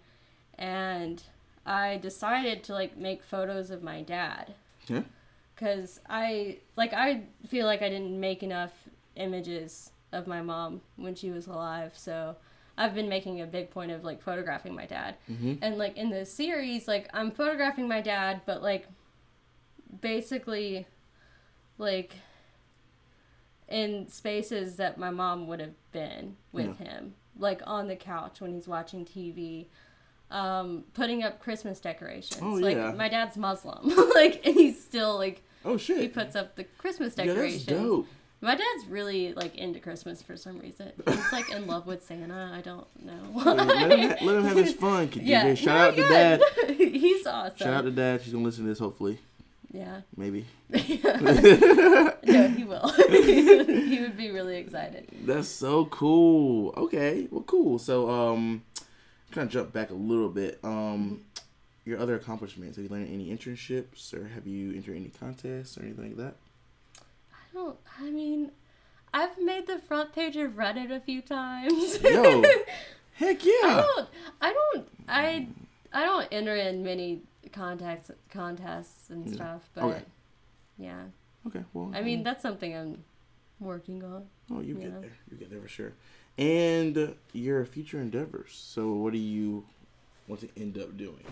and 0.58 1.24
i 1.66 1.98
decided 1.98 2.64
to 2.64 2.74
like 2.74 2.98
make 2.98 3.24
photos 3.24 3.70
of 3.72 3.82
my 3.84 4.02
dad 4.02 4.54
Yeah. 4.88 5.04
because 5.56 6.00
i 6.10 6.58
like 6.76 6.92
i 6.94 7.22
feel 7.48 7.66
like 7.66 7.82
i 7.82 7.88
didn't 7.90 8.20
make 8.20 8.44
enough 8.44 8.74
images 9.16 9.92
of 10.12 10.28
my 10.28 10.42
mom 10.42 10.82
when 10.98 11.16
she 11.16 11.30
was 11.32 11.48
alive 11.48 11.94
so 11.96 12.36
i've 12.78 12.94
been 12.96 13.08
making 13.08 13.40
a 13.42 13.46
big 13.46 13.70
point 13.72 13.92
of 13.92 14.04
like 14.04 14.22
photographing 14.22 14.76
my 14.76 14.86
dad 14.86 15.16
Mm-hmm. 15.32 15.54
and 15.62 15.78
like 15.78 15.96
in 15.98 16.10
the 16.10 16.26
series 16.26 16.88
like 16.88 17.10
i'm 17.14 17.32
photographing 17.32 17.88
my 17.88 18.02
dad 18.02 18.42
but 18.46 18.62
like 18.62 18.88
basically 20.02 20.88
like 21.78 22.14
in 23.68 24.08
spaces 24.10 24.76
that 24.78 24.98
my 24.98 25.10
mom 25.10 25.48
would 25.48 25.60
have 25.60 25.76
been 25.92 26.36
with 26.52 26.78
him 26.78 27.14
like 27.42 27.62
on 27.66 27.88
the 27.88 27.96
couch 27.96 28.40
when 28.40 28.54
he's 28.54 28.68
watching 28.68 29.04
tv 29.06 29.66
um 30.30 30.84
putting 30.94 31.24
up 31.24 31.40
christmas 31.42 31.80
decorations 31.80 32.40
Oh, 32.42 32.54
like 32.54 32.78
yeah. 32.78 32.92
my 32.94 33.10
dad's 33.10 33.36
muslim 33.36 33.80
like 34.16 34.46
and 34.46 34.56
he's 34.56 34.82
still 34.82 35.18
like 35.18 35.44
Oh 35.66 35.78
shit. 35.78 36.00
he 36.00 36.08
puts 36.08 36.36
up 36.36 36.56
the 36.56 36.64
christmas 36.64 37.14
decorations. 37.16 37.68
yeah, 37.68 37.74
that's 37.76 37.86
dope. 37.86 38.08
my 38.40 38.56
dad's 38.56 38.86
really 38.88 39.34
like 39.34 39.56
into 39.56 39.80
christmas 39.80 40.22
for 40.22 40.38
some 40.38 40.58
reason 40.60 40.92
he's 41.08 41.32
like 41.34 41.52
in 41.52 41.68
love 41.68 41.86
with 41.86 42.04
santa 42.06 42.52
i 42.56 42.62
don't 42.62 42.88
know 43.04 43.14
Yeah, 43.36 43.52
let, 43.52 43.92
him 43.92 44.10
ha- 44.10 44.16
let 44.26 44.36
him 44.38 44.44
have 44.46 44.58
his 44.58 44.74
fun. 44.86 45.10
Yeah. 45.16 45.54
Shout 45.54 45.98
no, 45.98 46.04
out 46.04 46.08
to 46.08 46.14
dad. 46.14 46.42
He's 46.78 47.28
awesome. 47.28 47.58
Shout 47.58 47.74
out 47.74 47.82
to 47.86 47.92
dad. 47.92 48.22
She's 48.22 48.32
gonna 48.34 48.46
listen 48.46 48.64
to 48.64 48.70
this. 48.70 48.80
Hopefully, 48.80 49.20
yeah. 49.72 50.02
maybe. 50.16 50.46
No, 52.24 52.48
he 52.48 52.64
will. 52.64 52.88
he 53.10 54.00
would 54.00 54.16
be 54.16 54.30
really 54.30 54.58
excited. 54.58 55.08
That's 55.26 55.48
so 55.48 55.86
cool. 55.86 56.74
Okay, 56.78 57.28
well, 57.32 57.42
cool. 57.42 57.80
So, 57.80 58.10
um, 58.10 58.64
kind 59.32 59.48
of 59.48 59.52
jump 59.52 59.74
back 59.74 59.90
a 59.90 59.96
little 59.96 60.30
bit. 60.30 60.60
Um, 60.64 61.24
your 61.86 62.00
other 62.00 62.16
accomplishments. 62.16 62.78
Have 62.78 62.86
you 62.86 62.90
learned 62.90 63.12
any 63.12 63.30
internships, 63.30 64.14
or 64.14 64.28
have 64.30 64.46
you 64.46 64.74
entered 64.74 64.96
any 64.96 65.10
contests 65.20 65.78
or 65.78 65.84
anything 65.84 66.10
like 66.10 66.18
that? 66.18 66.36
I 67.34 67.54
don't. 67.54 67.78
I 68.00 68.10
mean, 68.10 68.52
I've 69.14 69.38
made 69.40 69.68
the 69.68 69.80
front 69.80 70.14
page 70.14 70.38
of 70.38 70.52
Reddit 70.52 70.92
a 70.92 71.00
few 71.00 71.22
times. 71.22 72.02
Yo, 72.02 72.44
heck 73.14 73.44
yeah. 73.44 73.52
I 73.64 73.86
don't. 73.96 74.10
I 74.42 74.54
don't. 74.54 74.88
I. 75.08 75.48
I 75.94 76.06
don't 76.06 76.28
enter 76.32 76.56
in 76.56 76.84
many 76.84 77.22
contacts 77.52 78.12
contests 78.30 79.10
and 79.10 79.28
Yeah. 79.28 79.36
stuff, 79.36 79.70
but 79.74 79.84
Okay. 79.84 80.04
yeah. 80.78 81.04
Okay, 81.48 81.64
well, 81.74 81.92
I 81.94 82.02
mean, 82.02 82.24
that's 82.24 82.42
something 82.42 82.76
I'm 82.76 83.04
working 83.60 84.04
on. 84.04 84.28
oh, 84.52 84.62
you 84.62 84.76
get 84.76 85.02
there. 85.02 85.12
You 85.32 85.38
get 85.38 85.50
there 85.50 85.62
for 85.62 85.68
sure. 85.68 85.94
And 86.38 87.16
your 87.34 87.66
future 87.66 88.00
endeavors. 88.00 88.52
So, 88.54 88.94
what 88.94 89.12
do 89.14 89.20
you 89.20 89.66
want 90.28 90.42
to 90.42 90.50
end 90.56 90.78
up 90.78 90.96
doing? 90.98 91.24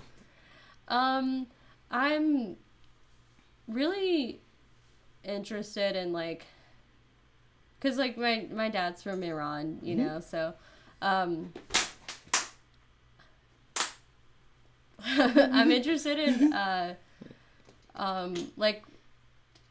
Um, 0.88 1.48
I'm 1.92 2.58
really 3.68 4.42
interested 5.24 5.96
in 5.96 6.12
like, 6.12 6.46
cause 7.82 7.98
like 7.98 8.18
my 8.18 8.48
my 8.52 8.70
dad's 8.70 9.04
from 9.04 9.22
Iran, 9.24 9.80
you 9.84 9.96
Mhm. 9.96 9.98
know, 9.98 10.20
so, 10.20 10.54
um, 11.02 11.54
I'm 15.18 15.72
interested 15.80 16.20
in 16.20 16.54
uh, 16.54 16.96
um, 17.96 18.36
like 18.58 18.84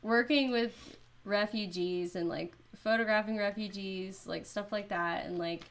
working 0.03 0.51
with 0.51 0.97
refugees 1.25 2.17
and 2.17 2.29
like 2.29 2.53
photographing 2.77 3.37
refugees, 3.37 4.27
like 4.27 4.47
stuff 4.47 4.73
like 4.73 4.89
that, 4.89 5.27
and 5.27 5.39
like 5.39 5.65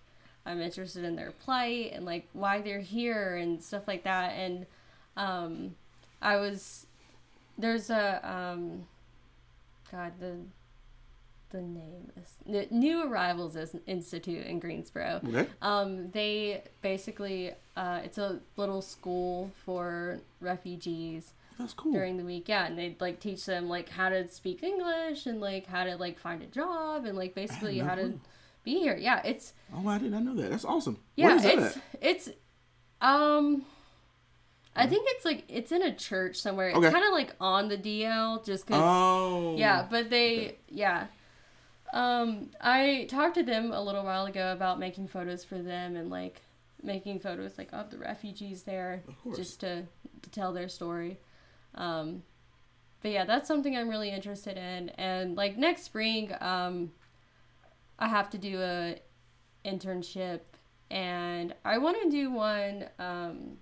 I'm 0.46 0.62
interested 0.62 1.04
in 1.04 1.16
their 1.16 1.32
plight 1.32 1.92
and 1.94 2.06
like 2.06 2.28
why 2.34 2.62
they're 2.62 2.80
here 2.80 3.36
and 3.36 3.62
stuff 3.62 3.88
like 3.88 4.04
that. 4.04 4.34
And 4.34 4.66
um, 5.16 5.76
I 6.22 6.38
was 6.38 6.86
there's 7.58 7.90
a 7.90 8.22
um, 8.24 8.86
God 9.92 10.14
the 10.20 10.36
the 11.50 11.62
name 11.62 12.12
is 12.22 12.72
New 12.72 13.04
Arrivals 13.10 13.56
Institute 13.86 14.46
in 14.46 14.60
Greensboro. 14.60 15.22
Okay. 15.28 15.48
Um, 15.62 16.12
they 16.12 16.62
basically 16.82 17.54
uh, 17.76 18.02
it's 18.04 18.18
a 18.18 18.40
little 18.58 18.82
school 18.82 19.52
for 19.66 20.20
refugees 20.42 21.32
That's 21.58 21.74
cool. 21.74 21.94
during 21.94 22.18
the 22.18 22.24
week. 22.26 22.50
Yeah, 22.50 22.66
and 22.66 22.78
they 22.78 22.96
like 23.00 23.20
teach 23.20 23.46
them 23.46 23.70
like 23.70 23.90
how 23.90 24.10
to 24.10 24.28
speak 24.28 24.62
English 24.64 25.26
and 25.26 25.40
like 25.40 25.68
how 25.68 25.84
to 25.86 25.96
like 25.96 26.20
find 26.20 26.42
a 26.42 26.48
job 26.48 27.06
and 27.06 27.18
like 27.18 27.34
basically 27.34 27.80
how 27.80 27.96
to 27.96 28.20
be 28.64 28.80
here. 28.80 28.98
Yeah, 28.98 29.22
it's 29.24 29.54
Oh, 29.74 29.88
I 29.88 29.98
did 30.00 30.12
not 30.12 30.24
know 30.24 30.36
that. 30.36 30.50
That's 30.52 30.66
awesome. 30.66 30.98
yeah, 31.16 31.28
Where 31.28 31.36
is 31.38 31.44
that 31.44 31.58
it's 31.58 31.78
at? 31.78 31.84
it's 32.02 32.30
um 33.02 33.64
I 34.76 34.86
think 34.86 35.06
it's 35.12 35.26
like 35.26 35.44
it's 35.48 35.72
in 35.72 35.82
a 35.82 35.96
church 35.96 36.36
somewhere. 36.38 36.70
It's 36.70 36.78
Okay. 36.78 36.92
kind 36.92 37.06
of 37.06 37.12
like 37.14 37.34
on 37.40 37.68
the 37.70 37.78
DL 37.78 38.46
just 38.46 38.68
cuz 38.68 38.76
Oh. 38.80 39.56
yeah, 39.58 39.88
but 39.90 40.10
they 40.10 40.58
yeah. 40.70 41.08
Um 41.94 42.50
I 42.60 43.08
talked 43.10 43.36
to 43.36 43.44
them 43.44 43.72
a 43.72 43.82
little 43.82 44.04
while 44.04 44.26
ago 44.26 44.52
about 44.52 44.80
making 44.80 45.08
photos 45.08 45.44
for 45.44 45.58
them 45.58 45.96
and 45.96 46.10
like 46.10 46.42
making 46.84 47.20
photos 47.20 47.58
like 47.58 47.70
of 47.74 47.90
the 47.90 47.98
refugees 47.98 48.64
there 48.64 49.04
just 49.36 49.60
to 49.62 49.84
to 50.22 50.30
tell 50.30 50.54
their 50.54 50.70
story. 50.70 51.18
Um 51.76 52.24
but 53.02 53.12
yeah, 53.12 53.26
that's 53.26 53.48
something 53.48 53.76
I'm 53.76 53.90
really 53.90 54.10
interested 54.10 54.58
in 54.58 54.90
and 54.90 55.36
like 55.36 55.58
next 55.58 55.84
spring 55.84 56.34
um 56.42 56.92
I 58.00 58.08
have 58.08 58.30
to 58.32 58.38
do 58.38 58.62
a 58.62 59.00
internship 59.66 60.42
and 60.92 61.54
I 61.66 61.78
want 61.78 62.02
to 62.04 62.10
do 62.10 62.32
one 62.32 62.86
um 63.00 63.58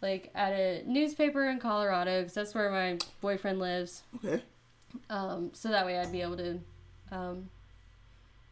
like 0.00 0.30
at 0.34 0.52
a 0.52 0.82
newspaper 0.86 1.48
in 1.48 1.58
Colorado 1.58 2.20
because 2.20 2.34
that's 2.34 2.54
where 2.54 2.70
my 2.70 2.98
boyfriend 3.20 3.58
lives. 3.58 4.02
Okay. 4.16 4.42
Um, 5.10 5.50
so 5.52 5.68
that 5.70 5.84
way 5.84 5.98
I'd 5.98 6.12
be 6.12 6.22
able 6.22 6.36
to, 6.36 6.60
um, 7.12 7.48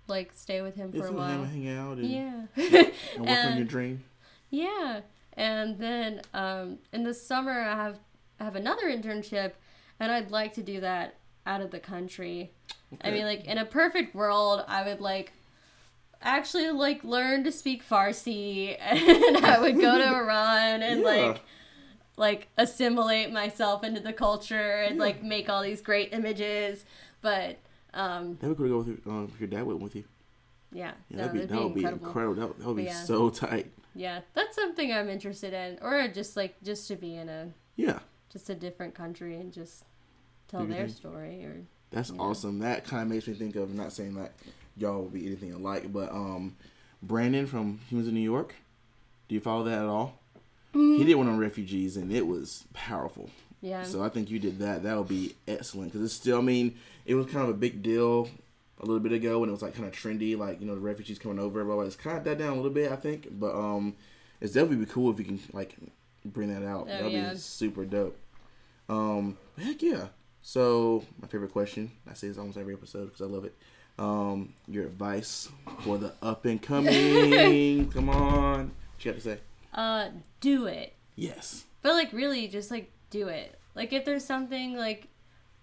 like 0.09 0.31
stay 0.35 0.62
with 0.62 0.75
him 0.77 0.92
for 0.92 0.99
a 0.99 1.07
some 1.07 1.19
of 1.19 1.29
him 1.31 1.38
while. 1.40 1.45
hang 1.45 1.69
out 1.69 1.99
and, 1.99 2.07
Yeah, 2.07 2.42
and 3.16 3.27
work 3.27 3.45
on 3.45 3.57
your 3.57 3.66
dream. 3.66 4.05
yeah. 4.51 5.01
And 5.38 5.79
then 5.79 6.23
um, 6.33 6.79
in 6.92 7.03
the 7.05 7.12
summer 7.12 7.61
I 7.61 7.75
have 7.77 7.99
I 8.40 8.45
have 8.45 8.57
another 8.57 8.85
internship, 8.90 9.53
and 10.01 10.11
I'd 10.12 10.31
like 10.31 10.55
to 10.55 10.62
do 10.62 10.81
that 10.81 11.16
out 11.47 11.61
of 11.61 11.71
the 11.71 11.79
country. 11.81 12.53
I 13.03 13.11
mean, 13.11 13.25
like 13.25 13.45
in 13.45 13.59
a 13.59 13.64
perfect 13.66 14.14
world, 14.14 14.64
I 14.69 14.83
would 14.85 15.01
like 15.01 15.33
actually 16.23 16.71
like 16.71 17.05
learn 17.05 17.45
to 17.45 17.53
speak 17.53 17.87
Farsi, 17.87 18.77
and 18.81 19.37
I 19.45 19.59
would 19.61 19.79
go 19.81 19.99
to 19.99 20.05
Iran 20.14 20.83
and 20.83 21.01
Yeah. 21.01 21.07
like 21.07 21.40
like 22.19 22.49
assimilate 22.57 23.31
myself 23.31 23.85
into 23.85 24.01
the 24.01 24.12
culture 24.14 24.81
and 24.83 24.97
Yeah. 24.97 25.03
like 25.03 25.23
make 25.23 25.51
all 25.51 25.62
these 25.62 25.83
great 25.83 26.14
images. 26.14 26.85
But 27.21 27.59
um, 27.94 28.37
That 28.40 28.49
would 28.49 28.59
go 28.59 28.79
with 28.79 28.88
your, 28.88 28.96
um, 29.07 29.31
if 29.33 29.40
your 29.40 29.49
dad 29.49 29.64
went 29.64 29.81
with 29.81 29.96
you. 29.96 30.05
yeah, 30.72 30.92
Yeah, 31.11 31.16
no, 31.16 31.16
that'd 31.18 31.33
be, 31.33 31.38
that'd 31.40 31.51
that 31.57 31.62
would 31.64 31.75
be 31.75 31.81
incredible. 31.81 32.07
incredible. 32.07 32.35
That, 32.35 32.49
would- 32.49 32.59
that 32.59 32.66
would 32.66 32.77
be 32.77 32.83
yeah. 32.85 33.05
so 33.05 33.31
tight. 33.31 33.70
Yeah, 33.94 34.20
that's 34.35 34.55
something 34.55 34.92
I'm 34.92 35.09
interested 35.09 35.55
in, 35.55 35.79
or 35.81 36.07
just 36.09 36.37
like 36.37 36.62
just 36.62 36.87
to 36.88 36.96
be 36.96 37.14
in 37.16 37.29
a 37.31 37.49
Yeah. 37.77 38.01
just 38.31 38.51
a 38.51 38.55
different 38.55 38.94
country 38.94 39.37
and 39.37 39.51
just 39.53 39.85
tell 40.49 40.64
their 40.66 40.88
story 40.88 41.44
or 41.44 41.62
That's 41.90 42.12
awesome. 42.18 42.59
That 42.59 42.85
kind 42.85 43.03
of 43.05 43.09
makes 43.09 43.27
me 43.27 43.33
think 43.35 43.57
of 43.57 43.72
not 43.75 43.92
saying 43.92 44.14
that 44.16 44.33
y'all 44.77 44.99
will 45.01 45.09
be 45.09 45.25
anything 45.27 45.53
alike, 45.55 45.92
but 45.92 46.11
um, 46.12 46.57
Brandon 47.03 47.46
from 47.46 47.81
Humans 47.88 48.09
in 48.09 48.14
New 48.14 48.20
York. 48.20 48.55
Do 49.29 49.35
you 49.35 49.40
follow 49.40 49.64
that 49.64 49.79
at 49.79 49.87
all? 49.87 50.18
He 50.75 51.03
did 51.05 51.14
one 51.14 51.27
on 51.27 51.38
refugees, 51.38 51.96
and 51.96 52.12
it 52.12 52.27
was 52.27 52.64
powerful. 52.75 53.31
yeah. 53.62 53.83
So 53.83 54.03
I 54.05 54.11
think 54.11 54.29
you 54.31 54.38
did 54.38 54.59
that. 54.59 54.83
That 54.83 54.99
would 54.99 55.09
be 55.09 55.35
excellent 55.49 55.90
because 55.92 56.05
it's 56.05 56.12
still. 56.12 56.37
I 56.38 56.42
mean, 56.42 56.77
it 57.07 57.14
was 57.14 57.27
kind 57.27 57.45
of 57.45 57.49
a 57.49 57.55
big 57.55 57.83
deal 57.83 58.29
a 58.79 58.85
little 58.85 59.01
bit 59.01 59.12
ago 59.12 59.38
when 59.38 59.49
it 59.49 59.53
was 59.53 59.62
like 59.62 59.75
kind 59.75 59.87
of 59.87 59.95
trendy, 59.95 60.37
like 60.37 60.61
you 60.61 60.66
know 60.66 60.75
the 60.75 60.81
refugees 60.81 61.19
coming 61.19 61.38
over. 61.38 61.64
Blah, 61.64 61.77
blah. 61.77 61.85
It's 61.85 61.97
kind 61.97 62.19
of 62.19 62.25
died 62.25 62.38
down 62.38 62.53
a 62.53 62.57
little 62.57 62.71
bit, 62.71 62.92
I 62.92 62.97
think. 62.97 63.29
But 63.31 63.55
um, 63.55 63.95
it's 64.40 64.53
definitely 64.53 64.85
be 64.85 64.90
cool 64.90 65.11
if 65.11 65.19
you 65.19 65.25
can 65.25 65.40
like 65.53 65.77
bring 66.25 66.53
that 66.53 66.66
out. 66.66 66.83
Oh, 66.83 66.92
That'd 66.92 67.12
yeah. 67.12 67.33
be 67.33 67.38
super 67.38 67.85
dope. 67.85 68.19
Um, 68.88 69.38
heck 69.59 69.83
yeah. 69.83 70.09
So 70.42 71.05
my 71.21 71.27
favorite 71.29 71.53
question, 71.53 71.90
I 72.09 72.14
say 72.14 72.29
this 72.29 72.38
almost 72.38 72.59
every 72.59 72.75
episode 72.75 73.07
because 73.07 73.23
I 73.23 73.25
love 73.25 73.45
it. 73.45 73.57
Um, 73.99 74.53
your 74.69 74.85
advice 74.85 75.49
for 75.81 75.97
the 75.99 76.12
up 76.23 76.45
and 76.45 76.61
coming. 76.61 77.90
Come 77.92 78.11
on, 78.11 78.59
what 78.59 79.05
you 79.05 79.11
got 79.12 79.16
to 79.16 79.21
say? 79.25 79.38
uh, 79.75 80.09
do 80.40 80.66
it. 80.66 80.95
Yes. 81.16 81.64
But 81.83 81.95
like 81.95 82.12
really 82.12 82.47
just 82.49 82.71
like 82.71 82.90
do 83.11 83.29
it. 83.29 83.59
Like 83.75 83.92
if 83.92 84.05
there's 84.05 84.25
something 84.25 84.77
like 84.77 85.09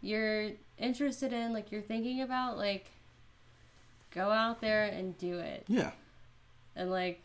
you're 0.04 0.50
interested 0.78 1.32
in, 1.34 1.54
like 1.54 1.72
you're 1.72 1.82
thinking 1.82 2.22
about, 2.22 2.58
like 2.58 2.88
go 4.14 4.30
out 4.30 4.62
there 4.62 4.84
and 4.86 5.18
do 5.18 5.40
it. 5.40 5.64
Yeah. 5.68 5.92
And 6.76 6.92
like 6.92 7.24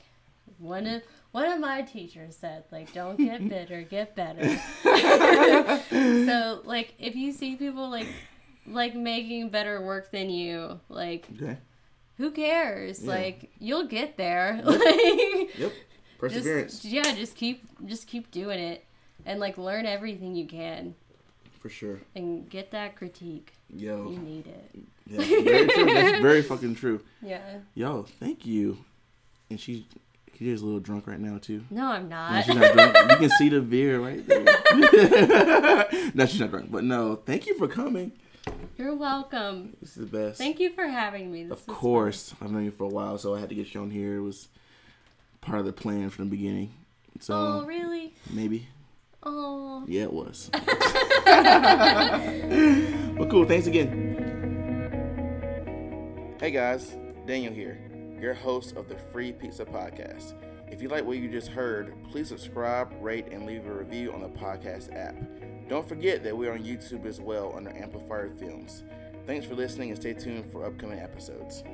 one 0.59 0.87
of 0.87 1.03
one 1.33 1.45
of 1.51 1.61
my 1.61 1.83
teachers 1.83 2.37
said, 2.37 2.65
like 2.71 2.93
don't 2.93 3.17
get 3.19 3.47
bitter, 3.49 3.83
get 3.83 4.15
better. 4.15 4.49
so 5.91 6.61
like 6.65 6.95
if 6.99 7.17
you 7.17 7.33
see 7.33 7.57
people 7.57 7.91
like 7.91 8.07
like 8.67 8.95
making 8.95 9.49
better 9.51 9.83
work 9.85 10.11
than 10.13 10.31
you, 10.31 10.81
like 10.89 11.27
Okay. 11.37 11.57
who 12.17 12.31
cares? 12.31 13.03
Yeah. 13.03 13.11
Like 13.11 13.51
you'll 13.59 13.87
get 13.87 14.17
there. 14.17 14.61
like 14.65 15.59
Yep. 15.59 15.73
Perseverance 16.19 16.81
just 16.81 16.85
yeah, 16.85 17.15
just 17.15 17.35
keep 17.37 17.63
just 17.87 18.07
keep 18.07 18.31
doing 18.31 18.59
it 18.59 18.85
and 19.25 19.39
like 19.41 19.57
learn 19.59 19.87
everything 19.87 20.35
you 20.35 20.47
can 20.47 20.95
for 21.59 21.69
sure. 21.69 22.01
and 22.15 22.49
get 22.49 22.71
that 22.73 22.97
critique. 22.97 23.53
Yo. 23.75 24.11
You 24.11 24.19
need 24.19 24.47
it. 24.47 24.71
Yeah, 25.07 25.19
very 25.19 25.67
true. 25.69 25.85
That's 25.87 26.23
very 26.23 26.43
fucking 26.43 26.75
true. 26.77 27.01
Yeah. 27.23 27.59
Yo, 27.75 28.03
thank 28.21 28.45
you. 28.47 28.79
And 29.51 29.59
she, 29.59 29.87
she's 30.39 30.61
a 30.61 30.65
little 30.65 30.81
drunk 30.81 31.07
right 31.07 31.19
now 31.21 31.39
too. 31.39 31.65
No, 31.71 31.87
I'm 31.87 32.09
No, 32.09 32.17
not. 32.17 32.45
she's 32.45 32.55
not 32.55 32.73
drunk. 32.75 32.97
You 33.11 33.17
can 33.17 33.31
see 33.31 33.49
the 33.49 33.61
beer 33.61 33.99
right 34.01 34.27
there. 34.27 34.45
no, 36.15 36.27
she's 36.27 36.41
not 36.41 36.51
drunk. 36.51 36.71
But 36.71 36.85
no, 36.85 37.17
thank 37.17 37.47
you 37.47 37.57
for 37.59 37.69
coming. 37.69 38.13
You're 38.77 38.95
welcome. 38.97 39.77
This 39.81 39.97
is 39.97 40.11
the 40.11 40.19
best. 40.19 40.39
Thank 40.39 40.61
you 40.61 40.73
for 40.73 40.87
having 40.87 41.31
me. 41.33 41.45
This 41.45 41.53
Of 41.53 41.59
was 41.59 41.67
fun. 41.67 41.75
course, 41.77 42.35
I've 42.41 42.51
known 42.51 42.65
you 42.65 42.71
for 42.71 42.85
a 42.85 42.89
while, 42.89 43.19
so 43.19 43.35
I 43.35 43.41
had 43.41 43.49
to 43.49 43.55
get 43.55 43.75
you 43.75 43.81
on 43.81 43.91
here. 43.91 44.17
It 44.17 44.23
was 44.23 44.49
part 45.41 45.59
of 45.59 45.67
the 45.67 45.73
plan 45.73 46.11
from 46.11 46.27
the 46.27 46.31
beginning. 46.37 46.73
So 47.21 47.35
Oh, 47.35 47.65
really? 47.67 48.15
maybe, 48.31 48.69
Oh. 49.31 49.85
yeah, 49.87 50.05
it 50.05 50.13
was. 50.13 50.49
but 50.53 50.61
cool. 53.31 53.45
Thanks 53.45 53.67
again. 53.67 54.07
Hey 56.41 56.51
guys, 56.51 56.97
Daniel 57.27 57.53
here, 57.53 57.79
your 58.19 58.33
host 58.33 58.75
of 58.77 58.89
the 58.89 58.97
Free 59.13 59.33
Pizza 59.33 59.67
Podcast. 59.67 60.33
If 60.73 60.81
you 60.81 60.89
like 60.89 61.05
what 61.05 61.19
you 61.19 61.29
just 61.31 61.49
heard, 61.49 61.95
please 62.11 62.29
subscribe, 62.29 62.91
rate, 63.03 63.27
and 63.31 63.45
leave 63.45 63.67
a 63.67 63.73
review 63.75 64.15
on 64.15 64.23
the 64.23 64.29
podcast 64.31 64.97
app. 64.97 65.15
Don't 65.69 65.87
forget 65.87 66.25
that 66.25 66.35
we're 66.35 66.53
on 66.53 66.65
YouTube 66.65 67.05
as 67.05 67.21
well 67.21 67.53
under 67.55 67.69
Amplifier 67.77 68.31
Films. 68.31 68.83
Thanks 69.27 69.45
for 69.47 69.55
listening 69.55 69.91
and 69.91 69.99
stay 70.01 70.15
tuned 70.15 70.51
for 70.51 70.65
upcoming 70.65 71.01
episodes. 71.01 71.65